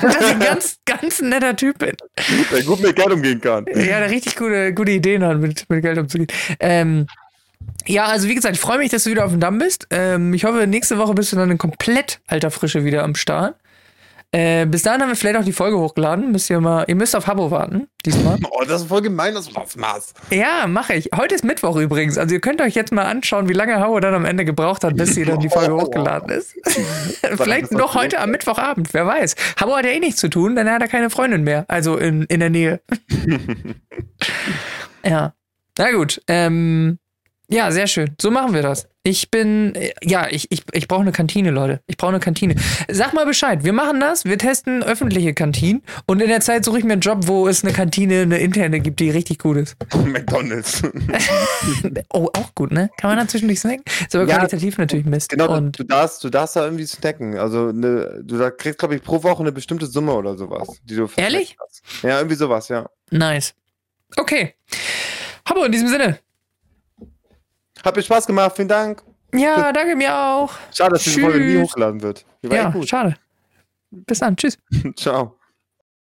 [0.02, 1.96] dass ich ein ganz, ganz netter Typ bin.
[2.52, 3.66] Der gut mit Geld umgehen kann.
[3.68, 6.28] Ja, der richtig gute, gute Ideen hat, mit, mit Geld umzugehen.
[6.59, 7.07] Ähm,
[7.86, 9.86] ja, also wie gesagt, ich freue mich, dass du wieder auf dem Damm bist.
[9.90, 13.57] Ähm, ich hoffe, nächste Woche bist du dann in komplett alter Frische wieder am Start.
[14.32, 16.32] Äh, bis dahin haben wir vielleicht auch die Folge hochgeladen.
[16.32, 18.38] Müsst ihr mal, ihr müsst auf Habo warten, diesmal.
[18.50, 20.14] Oh, das ist voll gemein, das Maß.
[20.30, 21.11] Ja, mache ich.
[21.16, 22.18] Heute ist Mittwoch übrigens.
[22.18, 24.96] Also ihr könnt euch jetzt mal anschauen, wie lange Habo dann am Ende gebraucht hat,
[24.96, 26.54] bis hier dann die Folge hochgeladen ist.
[27.36, 29.36] vielleicht noch heute am Mittwochabend, wer weiß.
[29.59, 31.64] Habo hat ja eh nichts zu tun, dann hat er keine Freundin mehr.
[31.68, 32.80] Also in, in der Nähe.
[35.04, 35.34] ja.
[35.78, 36.98] Na gut, ähm,
[37.49, 38.14] ja, sehr schön.
[38.20, 38.88] So machen wir das.
[39.05, 39.72] Ich bin,
[40.03, 41.80] ja, ich, ich, ich brauche eine Kantine, Leute.
[41.86, 42.57] Ich brauche eine Kantine.
[42.90, 43.62] Sag mal Bescheid.
[43.62, 44.24] Wir machen das.
[44.24, 45.82] Wir testen öffentliche Kantinen.
[46.07, 48.80] Und in der Zeit suche ich mir einen Job, wo es eine Kantine, eine interne
[48.80, 49.76] gibt, die richtig gut ist.
[49.94, 50.82] McDonalds.
[52.12, 52.90] oh, auch gut, ne?
[52.99, 53.84] Kann man dazwischen nicht snacken?
[54.01, 55.28] Ist aber ja, qualitativ natürlich Mist.
[55.28, 57.38] Genau, und du, darfst, du darfst da irgendwie snacken.
[57.38, 60.80] Also, eine, du da kriegst, glaube ich, pro Woche eine bestimmte Summe oder sowas.
[60.82, 61.57] Die du Ehrlich?
[61.61, 61.82] Hast.
[62.03, 62.90] Ja, irgendwie sowas, ja.
[63.12, 63.55] Nice.
[64.16, 64.55] Okay.
[65.44, 66.18] Aber in diesem Sinne,
[67.87, 69.03] hat mir Spaß gemacht, vielen Dank.
[69.34, 70.53] Ja, danke mir auch.
[70.74, 72.24] Schade, dass diese Folge nie hochgeladen wird.
[72.43, 72.89] ja, gut.
[72.89, 73.16] schade.
[73.91, 74.59] Bis dann, tschüss.
[74.97, 75.37] Ciao.